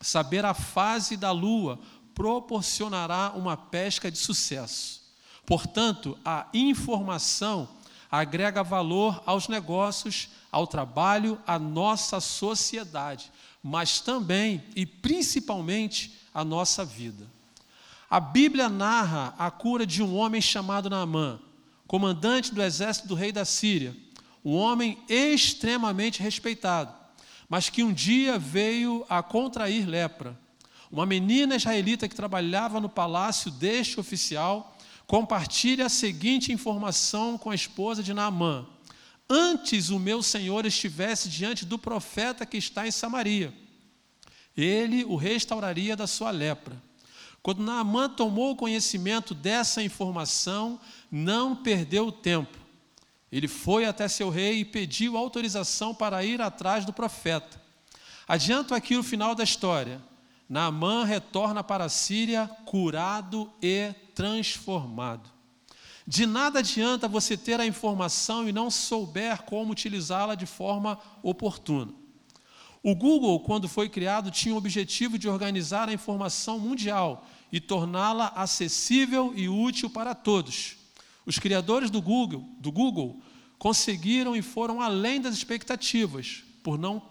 saber 0.00 0.44
a 0.44 0.52
fase 0.52 1.16
da 1.16 1.30
lua 1.30 1.78
proporcionará 2.12 3.32
uma 3.36 3.56
pesca 3.56 4.10
de 4.10 4.18
sucesso. 4.18 5.00
Portanto, 5.46 6.18
a 6.24 6.48
informação 6.52 7.68
agrega 8.10 8.64
valor 8.64 9.22
aos 9.24 9.46
negócios, 9.46 10.28
ao 10.50 10.66
trabalho, 10.66 11.38
à 11.46 11.56
nossa 11.56 12.18
sociedade, 12.18 13.30
mas 13.62 14.00
também 14.00 14.60
e 14.74 14.84
principalmente 14.84 16.18
à 16.34 16.44
nossa 16.44 16.84
vida. 16.84 17.28
A 18.10 18.18
Bíblia 18.18 18.68
narra 18.68 19.36
a 19.38 19.52
cura 19.52 19.86
de 19.86 20.02
um 20.02 20.16
homem 20.16 20.40
chamado 20.40 20.90
Naamã, 20.90 21.38
comandante 21.86 22.52
do 22.52 22.60
exército 22.60 23.06
do 23.06 23.14
rei 23.14 23.30
da 23.30 23.44
Síria, 23.44 23.96
um 24.44 24.56
homem 24.56 24.98
extremamente 25.08 26.20
respeitado 26.20 26.98
mas 27.50 27.68
que 27.68 27.82
um 27.82 27.92
dia 27.92 28.38
veio 28.38 29.04
a 29.08 29.24
contrair 29.24 29.84
lepra. 29.84 30.38
Uma 30.88 31.04
menina 31.04 31.56
israelita 31.56 32.08
que 32.08 32.14
trabalhava 32.14 32.80
no 32.80 32.88
palácio 32.88 33.50
deste 33.50 33.98
oficial 33.98 34.78
compartilha 35.04 35.86
a 35.86 35.88
seguinte 35.88 36.52
informação 36.52 37.36
com 37.36 37.50
a 37.50 37.54
esposa 37.54 38.04
de 38.04 38.14
Naamã: 38.14 38.64
Antes 39.28 39.90
o 39.90 39.98
meu 39.98 40.22
senhor 40.22 40.64
estivesse 40.64 41.28
diante 41.28 41.66
do 41.66 41.76
profeta 41.76 42.46
que 42.46 42.56
está 42.56 42.86
em 42.86 42.92
Samaria, 42.92 43.52
ele 44.56 45.04
o 45.04 45.16
restauraria 45.16 45.96
da 45.96 46.06
sua 46.06 46.30
lepra. 46.30 46.80
Quando 47.42 47.64
Naamã 47.64 48.08
tomou 48.08 48.54
conhecimento 48.54 49.34
dessa 49.34 49.82
informação, 49.82 50.78
não 51.10 51.56
perdeu 51.56 52.12
tempo 52.12 52.59
ele 53.30 53.46
foi 53.46 53.84
até 53.84 54.08
seu 54.08 54.28
rei 54.28 54.60
e 54.60 54.64
pediu 54.64 55.16
autorização 55.16 55.94
para 55.94 56.24
ir 56.24 56.40
atrás 56.40 56.84
do 56.84 56.92
profeta. 56.92 57.60
Adianto 58.26 58.74
aqui 58.74 58.96
o 58.96 59.02
final 59.02 59.34
da 59.34 59.44
história. 59.44 60.00
Naamã 60.48 61.04
retorna 61.04 61.62
para 61.62 61.84
a 61.84 61.88
Síria 61.88 62.50
curado 62.64 63.52
e 63.62 63.92
transformado. 64.14 65.30
De 66.04 66.26
nada 66.26 66.58
adianta 66.58 67.06
você 67.06 67.36
ter 67.36 67.60
a 67.60 67.66
informação 67.66 68.48
e 68.48 68.52
não 68.52 68.68
souber 68.68 69.42
como 69.42 69.70
utilizá-la 69.70 70.34
de 70.34 70.46
forma 70.46 70.98
oportuna. 71.22 71.92
O 72.82 72.96
Google, 72.96 73.38
quando 73.40 73.68
foi 73.68 73.88
criado, 73.88 74.30
tinha 74.30 74.54
o 74.54 74.58
objetivo 74.58 75.16
de 75.18 75.28
organizar 75.28 75.88
a 75.88 75.92
informação 75.92 76.58
mundial 76.58 77.24
e 77.52 77.60
torná-la 77.60 78.32
acessível 78.34 79.32
e 79.36 79.48
útil 79.48 79.88
para 79.88 80.16
todos. 80.16 80.79
Os 81.26 81.38
criadores 81.38 81.90
do 81.90 82.00
Google, 82.00 82.44
do 82.58 82.72
Google 82.72 83.20
conseguiram 83.58 84.34
e 84.34 84.42
foram 84.42 84.80
além 84.80 85.20
das 85.20 85.34
expectativas, 85.34 86.42
por 86.62 86.78
não, 86.78 87.02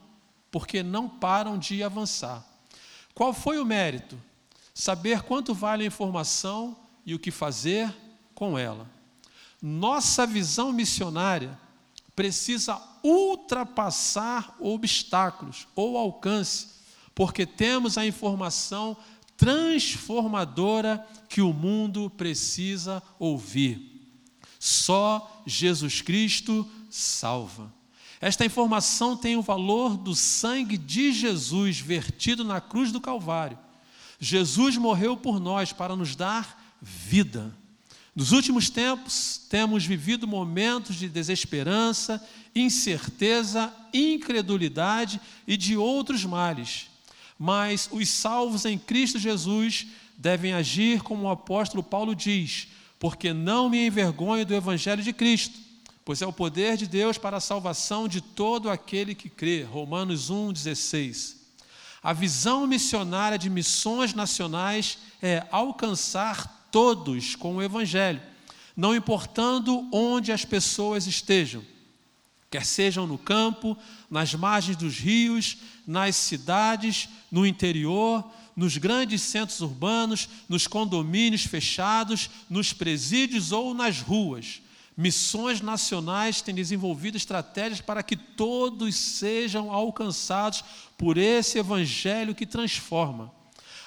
porque 0.51 0.81
não 0.81 1.07
param 1.07 1.57
de 1.57 1.83
avançar. 1.83 2.45
Qual 3.13 3.33
foi 3.33 3.59
o 3.59 3.65
mérito? 3.65 4.19
Saber 4.73 5.21
quanto 5.21 5.53
vale 5.53 5.83
a 5.83 5.87
informação 5.87 6.75
e 7.05 7.13
o 7.13 7.19
que 7.19 7.31
fazer 7.31 7.93
com 8.33 8.57
ela. 8.57 8.89
Nossa 9.61 10.25
visão 10.25 10.71
missionária 10.71 11.59
precisa 12.15 12.81
ultrapassar 13.03 14.55
obstáculos 14.59 15.67
ou 15.75 15.97
alcance, 15.97 16.67
porque 17.13 17.45
temos 17.45 17.97
a 17.97 18.05
informação 18.05 18.97
transformadora 19.37 21.05
que 21.29 21.41
o 21.41 21.53
mundo 21.53 22.09
precisa 22.09 23.01
ouvir. 23.17 23.88
Só 24.59 25.41
Jesus 25.47 26.01
Cristo 26.01 26.69
salva. 26.89 27.73
Esta 28.19 28.45
informação 28.45 29.15
tem 29.15 29.37
o 29.37 29.41
valor 29.41 29.95
do 29.95 30.13
sangue 30.13 30.77
de 30.77 31.13
Jesus 31.13 31.79
vertido 31.79 32.43
na 32.43 32.59
cruz 32.59 32.91
do 32.91 32.99
Calvário. 32.99 33.57
Jesus 34.19 34.75
morreu 34.75 35.15
por 35.15 35.39
nós 35.39 35.71
para 35.71 35.95
nos 35.95 36.15
dar 36.15 36.77
vida. 36.81 37.55
Nos 38.13 38.33
últimos 38.33 38.69
tempos, 38.69 39.39
temos 39.49 39.85
vivido 39.85 40.27
momentos 40.27 40.97
de 40.97 41.07
desesperança, 41.07 42.21
incerteza, 42.53 43.73
incredulidade 43.93 45.21
e 45.47 45.55
de 45.55 45.77
outros 45.77 46.25
males. 46.25 46.87
Mas 47.37 47.87
os 47.89 48.09
salvos 48.09 48.65
em 48.65 48.77
Cristo 48.77 49.17
Jesus 49.17 49.87
devem 50.17 50.51
agir 50.51 51.01
como 51.01 51.23
o 51.23 51.29
apóstolo 51.29 51.81
Paulo 51.81 52.13
diz: 52.13 52.67
porque 52.99 53.31
não 53.31 53.69
me 53.69 53.87
envergonho 53.87 54.45
do 54.45 54.53
evangelho 54.53 55.01
de 55.01 55.13
Cristo, 55.13 55.57
pois 56.03 56.21
é 56.21 56.27
o 56.27 56.33
poder 56.33 56.75
de 56.75 56.85
Deus 56.85 57.17
para 57.17 57.37
a 57.37 57.41
salvação 57.41 58.07
de 58.07 58.19
todo 58.19 58.69
aquele 58.69 59.15
que 59.15 59.29
crê. 59.29 59.63
Romanos 59.63 60.29
1:16. 60.29 61.37
A 62.03 62.13
visão 62.13 62.67
missionária 62.67 63.37
de 63.37 63.49
missões 63.49 64.13
nacionais 64.13 64.97
é 65.21 65.45
alcançar 65.51 66.67
todos 66.71 67.35
com 67.35 67.55
o 67.55 67.61
evangelho, 67.61 68.21
não 68.75 68.95
importando 68.95 69.87
onde 69.91 70.31
as 70.31 70.45
pessoas 70.45 71.07
estejam, 71.07 71.63
quer 72.49 72.65
sejam 72.65 73.05
no 73.05 73.17
campo, 73.17 73.77
nas 74.09 74.33
margens 74.33 74.77
dos 74.77 74.97
rios, 74.97 75.57
nas 75.85 76.15
cidades, 76.15 77.09
no 77.31 77.45
interior, 77.45 78.23
nos 78.59 78.75
grandes 78.75 79.21
centros 79.21 79.61
urbanos, 79.61 80.27
nos 80.49 80.67
condomínios 80.67 81.45
fechados, 81.45 82.29
nos 82.49 82.73
presídios 82.73 83.53
ou 83.53 83.73
nas 83.73 84.01
ruas. 84.01 84.61
Missões 84.97 85.61
nacionais 85.61 86.41
têm 86.41 86.53
desenvolvido 86.53 87.15
estratégias 87.15 87.79
para 87.79 88.03
que 88.03 88.17
todos 88.17 88.97
sejam 88.97 89.71
alcançados 89.71 90.61
por 90.97 91.17
esse 91.17 91.57
evangelho 91.57 92.35
que 92.35 92.45
transforma. 92.45 93.31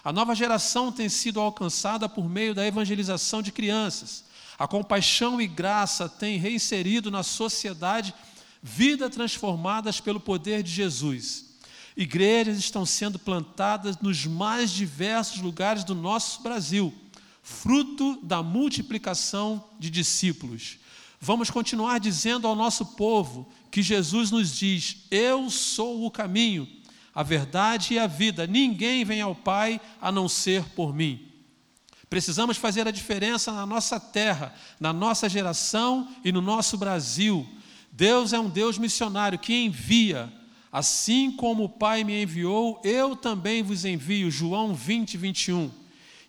A 0.03 0.11
nova 0.11 0.35
geração 0.35 0.91
tem 0.91 1.07
sido 1.11 1.39
alcançada 1.39 2.09
por 2.09 2.27
meio 2.27 2.55
da 2.55 2.66
evangelização 2.66 3.43
de 3.43 3.53
crianças. 3.53 4.25
A 4.59 4.66
compaixão 4.66 5.39
e 5.39 5.47
graça 5.47 6.09
têm 6.09 6.39
reinserido 6.39 7.11
na 7.11 7.23
sociedade 7.23 8.14
vidas 8.62 9.11
transformadas 9.11 10.01
pelo 10.01 10.18
poder 10.18 10.62
de 10.62 10.70
Jesus. 10.70 11.51
Igrejas 11.97 12.59
estão 12.59 12.86
sendo 12.86 13.18
plantadas 13.18 13.99
nos 13.99 14.26
mais 14.26 14.70
diversos 14.70 15.40
lugares 15.40 15.84
do 15.84 15.95
nosso 15.95 16.43
Brasil, 16.43 16.93
fruto 17.43 18.18
da 18.22 18.43
multiplicação 18.43 19.62
de 19.78 19.90
discípulos. 19.90 20.78
Vamos 21.20 21.51
continuar 21.51 22.01
dizendo 22.01 22.49
ao 22.49 22.57
nosso 22.57 22.84
povo 22.97 23.49
que 23.70 23.82
Jesus 23.82 24.30
nos 24.30 24.57
diz: 24.57 25.05
Eu 25.11 25.51
sou 25.51 26.05
o 26.07 26.11
caminho, 26.11 26.66
a 27.14 27.22
verdade 27.22 27.95
e 27.95 27.99
a 27.99 28.07
vida. 28.07 28.47
Ninguém 28.47 29.05
vem 29.05 29.20
ao 29.20 29.34
Pai 29.34 29.80
a 30.01 30.11
não 30.11 30.28
ser 30.28 30.64
por 30.70 30.95
mim. 30.95 31.28
Precisamos 32.09 32.57
fazer 32.57 32.88
a 32.88 32.90
diferença 32.90 33.53
na 33.53 33.64
nossa 33.64 34.01
terra, 34.01 34.55
na 34.80 34.93
nossa 34.93 35.28
geração 35.28 36.09
e 36.24 36.32
no 36.32 36.40
nosso 36.40 36.76
Brasil. 36.76 37.49
Deus 37.90 38.32
é 38.32 38.40
um 38.40 38.49
Deus 38.49 38.76
missionário 38.78 39.38
que 39.38 39.55
envia 39.55 40.32
Assim 40.73 41.31
como 41.31 41.64
o 41.64 41.68
Pai 41.68 42.03
me 42.03 42.23
enviou, 42.23 42.81
eu 42.83 43.14
também 43.14 43.62
vos 43.62 43.85
envio. 43.85 44.31
João 44.31 44.73
20, 44.73 45.18
21. 45.18 45.70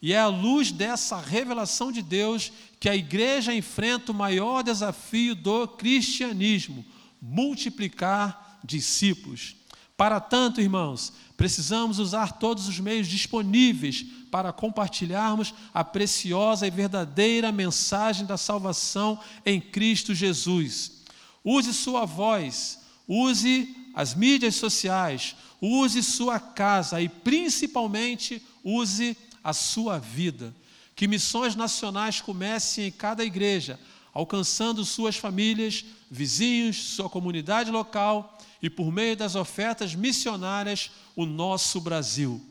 E 0.02 0.12
é 0.12 0.20
à 0.20 0.28
luz 0.28 0.70
dessa 0.70 1.18
revelação 1.18 1.90
de 1.90 2.02
Deus 2.02 2.52
que 2.78 2.90
a 2.90 2.96
igreja 2.96 3.56
enfrenta 3.56 4.12
o 4.12 4.16
maior 4.16 4.62
desafio 4.62 5.34
do 5.34 5.66
cristianismo: 5.66 6.84
multiplicar 7.22 8.60
discípulos. 8.62 9.56
Para 9.96 10.20
tanto, 10.20 10.60
irmãos, 10.60 11.14
precisamos 11.38 11.98
usar 11.98 12.34
todos 12.34 12.68
os 12.68 12.78
meios 12.82 13.08
disponíveis 13.08 14.06
para 14.30 14.52
compartilharmos 14.52 15.54
a 15.74 15.86
preciosa 15.86 16.68
e 16.68 16.72
verdadeira 16.72 17.50
mensagem 17.50 18.26
da 18.26 18.36
salvação 18.36 19.18
em 19.46 19.62
Cristo 19.62 20.14
Jesus. 20.14 21.04
Use 21.46 21.74
sua 21.74 22.04
voz, 22.04 22.80
use 23.08 23.83
as 23.94 24.16
mídias 24.16 24.56
sociais, 24.56 25.36
use 25.62 26.02
sua 26.02 26.40
casa 26.40 27.02
e 27.02 27.08
principalmente 27.08 28.42
use 28.64 29.16
a 29.44 29.54
sua 29.54 30.00
vida. 30.00 30.54
Que 30.96 31.08
missões 31.08 31.56
nacionais 31.56 32.20
comecem 32.20 32.88
em 32.88 32.92
cada 32.92 33.24
igreja, 33.24 33.80
alcançando 34.14 34.84
suas 34.86 35.16
famílias, 35.16 35.86
vizinhos, 36.10 36.78
sua 36.96 37.10
comunidade 37.10 37.72
local 37.72 38.38
e 38.62 38.70
por 38.70 38.92
meio 38.92 39.16
das 39.16 39.36
ofertas 39.36 39.94
missionárias 39.94 40.92
o 41.16 41.26
nosso 41.26 41.82
Brasil. 41.82 42.42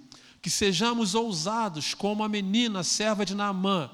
Que 0.41 0.51
sejamos 0.51 1.15
ousados 1.15 1.95
como 1.95 2.25
a 2.25 2.29
menina 2.29 2.83
serva 2.83 3.25
de 3.25 3.35
Naamã, 3.35 3.91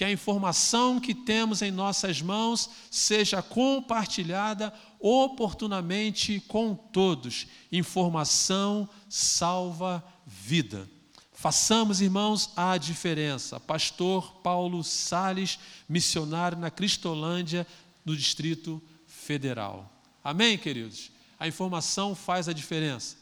que 0.00 0.04
a 0.04 0.10
informação 0.10 0.98
que 0.98 1.14
temos 1.14 1.60
em 1.60 1.70
nossas 1.70 2.22
mãos 2.22 2.70
seja 2.90 3.42
compartilhada 3.42 4.72
oportunamente 4.98 6.40
com 6.48 6.74
todos. 6.74 7.46
Informação 7.70 8.88
salva 9.10 10.02
vida. 10.24 10.88
Façamos, 11.34 12.00
irmãos, 12.00 12.50
a 12.56 12.78
diferença. 12.78 13.60
Pastor 13.60 14.36
Paulo 14.36 14.82
Sales, 14.82 15.58
missionário 15.86 16.56
na 16.56 16.70
Cristolândia, 16.70 17.66
no 18.02 18.16
Distrito 18.16 18.82
Federal. 19.06 20.02
Amém, 20.24 20.56
queridos? 20.56 21.10
A 21.38 21.46
informação 21.46 22.14
faz 22.14 22.48
a 22.48 22.54
diferença. 22.54 23.18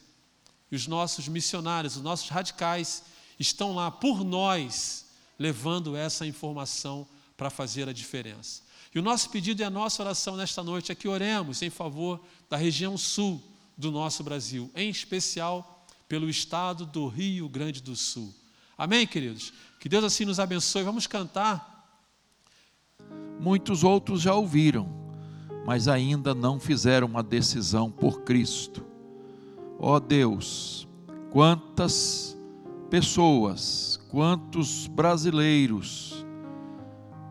E 0.71 0.77
os 0.77 0.87
nossos 0.87 1.27
missionários, 1.27 1.97
os 1.97 2.01
nossos 2.01 2.29
radicais, 2.29 3.03
estão 3.37 3.75
lá 3.75 3.91
por 3.91 4.23
nós, 4.23 5.08
levando 5.39 5.95
essa 5.95 6.27
informação 6.27 7.07
para 7.37 7.49
fazer 7.49 7.87
a 7.87 7.93
diferença. 7.93 8.61
E 8.93 8.99
o 8.99 9.01
nosso 9.01 9.29
pedido 9.29 9.61
e 9.61 9.63
a 9.63 9.69
nossa 9.69 10.03
oração 10.03 10.35
nesta 10.35 10.61
noite 10.61 10.91
é 10.91 10.95
que 10.95 11.07
oremos 11.07 11.61
em 11.61 11.69
favor 11.69 12.19
da 12.49 12.57
região 12.57 12.97
sul 12.97 13.41
do 13.77 13.91
nosso 13.91 14.23
Brasil, 14.23 14.69
em 14.75 14.89
especial 14.89 15.85
pelo 16.07 16.29
estado 16.29 16.85
do 16.85 17.07
Rio 17.07 17.47
Grande 17.47 17.81
do 17.81 17.95
Sul. 17.95 18.33
Amém, 18.77 19.05
queridos? 19.05 19.53
Que 19.79 19.87
Deus 19.87 20.03
assim 20.03 20.25
nos 20.25 20.39
abençoe. 20.39 20.83
Vamos 20.83 21.07
cantar. 21.07 21.87
Muitos 23.39 23.83
outros 23.83 24.21
já 24.21 24.33
ouviram, 24.33 24.89
mas 25.65 25.87
ainda 25.87 26.33
não 26.33 26.59
fizeram 26.59 27.07
uma 27.07 27.23
decisão 27.23 27.89
por 27.89 28.21
Cristo. 28.23 28.83
Ó 29.77 29.95
oh 29.95 29.99
Deus, 29.99 30.87
quantas 31.29 32.35
pessoas, 32.89 33.99
quantos 34.09 34.87
brasileiros 34.87 36.25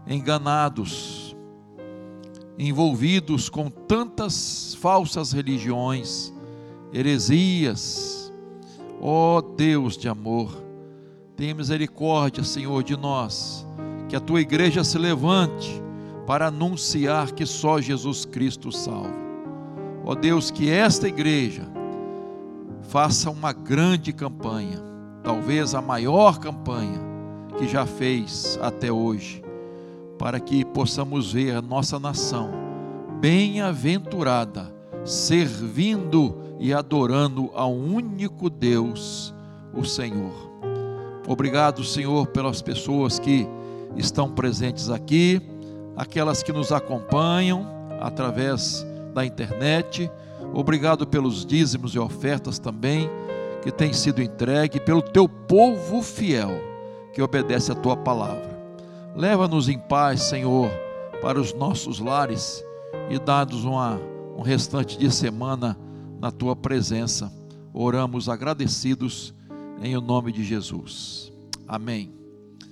enganados, 0.09 1.37
envolvidos 2.59 3.49
com 3.49 3.69
tantas 3.69 4.75
falsas 4.81 5.33
religiões, 5.33 6.33
heresias. 6.93 8.33
Ó 9.01 9.37
oh, 9.37 9.43
Deus 9.43 9.97
de 9.97 10.09
amor, 10.09 10.51
tenha 11.37 11.55
misericórdia, 11.55 12.43
Senhor, 12.43 12.83
de 12.83 12.97
nós, 12.97 13.65
que 14.09 14.17
a 14.17 14.21
tua 14.21 14.41
igreja 14.41 14.83
se 14.83 14.99
levante 14.99 15.81
para 16.27 16.49
anunciar 16.49 17.31
que 17.31 17.47
só 17.47 17.81
Jesus 17.81 18.25
Cristo 18.25 18.73
salva. 18.73 19.15
Ó 20.05 20.13
oh, 20.13 20.15
Deus, 20.17 20.51
que 20.51 20.69
esta 20.71 21.07
igreja 21.07 21.69
faça 22.89 23.31
uma 23.31 23.53
grande 23.53 24.13
campanha, 24.13 24.83
talvez 25.29 25.75
a 25.75 25.83
maior 25.83 26.39
campanha 26.39 26.99
que 27.59 27.69
já 27.69 27.85
fez 27.85 28.59
até 28.63 28.91
hoje, 28.91 29.45
para 30.19 30.41
que 30.41 30.65
possamos 30.65 31.35
ver 31.35 31.55
a 31.55 31.61
nossa 31.61 31.99
nação 32.01 32.51
bem-aventurada, 33.21 34.73
servindo 35.05 36.35
e 36.59 36.73
adorando 36.73 37.51
ao 37.53 37.75
único 37.75 38.49
Deus, 38.49 39.35
o 39.75 39.85
Senhor. 39.85 40.33
Obrigado, 41.29 41.85
Senhor, 41.85 42.29
pelas 42.29 42.63
pessoas 42.63 43.19
que 43.19 43.47
estão 43.99 44.31
presentes 44.31 44.89
aqui, 44.89 45.43
aquelas 45.95 46.43
que 46.43 46.55
nos 46.55 46.73
acompanham 46.73 47.67
através 48.01 48.83
da 49.13 49.27
internet. 49.27 50.11
Obrigado 50.55 51.07
pelos 51.07 51.45
dízimos 51.45 51.95
e 51.95 51.99
ofertas 51.99 52.59
também 52.59 53.11
que 53.63 53.71
têm 53.71 53.93
sido 53.93 54.23
entregue 54.23 54.81
pelo 54.81 55.03
teu 55.03 55.29
povo 55.29 56.03
fiel 56.03 56.51
que 57.13 57.23
obedece 57.23 57.73
a 57.73 57.75
tua 57.75 57.97
palavra. 57.97 58.59
Leva-nos 59.15 59.69
em 59.69 59.79
paz, 59.79 60.23
Senhor, 60.23 60.71
para 61.21 61.41
os 61.41 61.53
nossos 61.53 61.99
lares 61.99 62.65
e 63.11 63.19
dá-nos 63.19 63.65
um 63.65 64.43
restante 64.43 64.97
de 64.97 65.11
semana 65.11 65.77
na 66.21 66.31
tua 66.31 66.55
presença. 66.55 67.33
Oramos 67.73 68.29
agradecidos 68.29 69.35
em 69.83 69.97
o 69.97 70.01
nome 70.01 70.33
de 70.33 70.45
Jesus. 70.45 71.33
Amém. 71.67 72.18